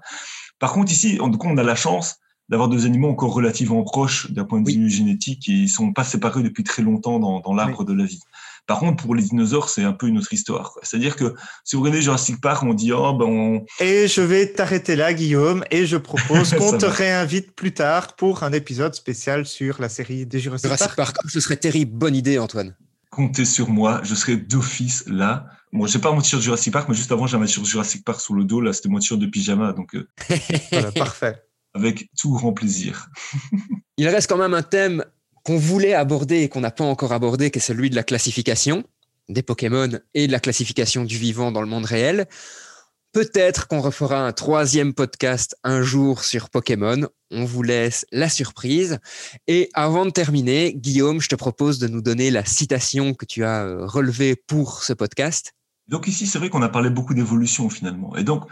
[0.57, 2.17] Par contre ici, en, donc on a la chance
[2.49, 6.03] d'avoir deux animaux encore relativement proches d'un point de vue génétique et ils sont pas
[6.03, 7.85] séparés depuis très longtemps dans, dans l'arbre oui.
[7.85, 8.19] de la vie.
[8.65, 10.75] Par contre, pour les dinosaures, c'est un peu une autre histoire.
[10.83, 11.33] C'est-à-dire que
[11.63, 13.65] si vous regardez Jurassic Park, on dit oh ben on...
[13.79, 18.43] Et je vais t'arrêter là, Guillaume, et je propose qu'on te réinvite plus tard pour
[18.43, 21.15] un épisode spécial sur la série des Jurassic, Jurassic Park.
[21.15, 21.31] Park.
[21.31, 22.75] Ce serait terrible, bonne idée, Antoine.
[23.09, 25.47] Comptez sur moi, je serai d'office là.
[25.71, 28.05] Moi, bon, j'ai pas mon t-shirt Jurassic Park, mais juste avant, j'avais un t-shirt Jurassic
[28.05, 28.61] Park sous le dos.
[28.61, 29.95] Là, c'était mon t-shirt de pyjama, donc.
[29.95, 30.07] Euh...
[30.71, 31.41] voilà, parfait
[31.73, 33.09] avec tout grand plaisir.
[33.97, 35.03] Il reste quand même un thème
[35.43, 38.83] qu'on voulait aborder et qu'on n'a pas encore abordé, qui est celui de la classification
[39.29, 42.27] des Pokémon et de la classification du vivant dans le monde réel.
[43.11, 47.07] Peut-être qu'on refera un troisième podcast un jour sur Pokémon.
[47.31, 48.99] On vous laisse la surprise.
[49.47, 53.43] Et avant de terminer, Guillaume, je te propose de nous donner la citation que tu
[53.43, 55.53] as euh, relevée pour ce podcast.
[55.87, 58.15] Donc ici, c'est vrai qu'on a parlé beaucoup d'évolution finalement.
[58.15, 58.45] Et donc,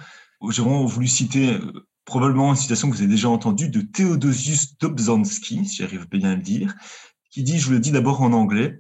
[0.50, 4.78] j'ai vraiment voulu citer euh, probablement une citation que vous avez déjà entendue de Theodosius
[4.80, 6.74] Dobzhansky, si j'arrive bien à le dire,
[7.30, 8.80] qui dit, je vous le dis d'abord en anglais,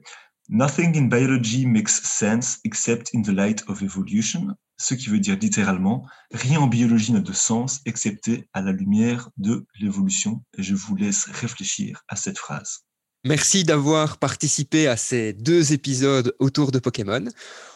[0.49, 5.37] Nothing in biology makes sense except in the light of evolution ce qui veut dire
[5.37, 10.43] littéralement rien en biologie n'a de sens excepté à la lumière de l'évolution.
[10.57, 12.86] Et je vous laisse réfléchir à cette phrase.
[13.23, 17.25] Merci d'avoir participé à ces deux épisodes autour de Pokémon.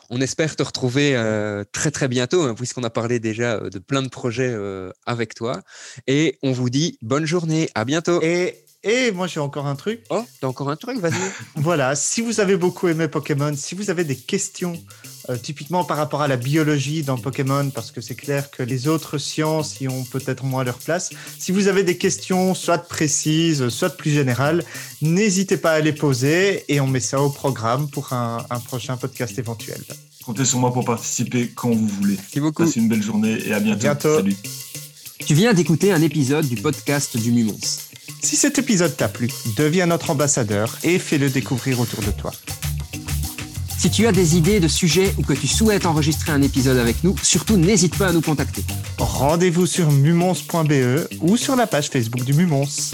[0.09, 3.79] On espère te retrouver euh, très très bientôt, hein, puisqu'on a parlé déjà euh, de
[3.79, 5.61] plein de projets euh, avec toi.
[6.05, 8.21] Et on vous dit bonne journée, à bientôt.
[8.21, 10.03] Et et moi, j'ai encore un truc.
[10.09, 11.13] Oh, t'as encore un truc, vas-y.
[11.55, 14.73] voilà, si vous avez beaucoup aimé Pokémon, si vous avez des questions,
[15.29, 18.87] euh, typiquement par rapport à la biologie dans Pokémon, parce que c'est clair que les
[18.87, 23.69] autres sciences y ont peut-être moins leur place, si vous avez des questions, soit précises,
[23.69, 24.63] soit plus générales,
[25.01, 29.37] n'hésitez pas à les poser et on met ça au programme pour un, prochain podcast
[29.37, 29.81] éventuel.
[30.25, 32.15] Comptez sur moi pour participer quand vous voulez.
[32.15, 32.63] Merci beaucoup.
[32.63, 33.79] Passez une belle journée et à bientôt.
[33.79, 34.15] bientôt.
[34.17, 34.35] Salut.
[35.25, 37.57] Tu viens d'écouter un épisode du podcast du Mumons.
[38.23, 42.31] Si cet épisode t'a plu, deviens notre ambassadeur et fais-le découvrir autour de toi.
[43.81, 47.03] Si tu as des idées de sujets ou que tu souhaites enregistrer un épisode avec
[47.03, 48.63] nous, surtout n'hésite pas à nous contacter.
[48.99, 52.91] Rendez-vous sur mumons.be ou sur la page Facebook du Mumons.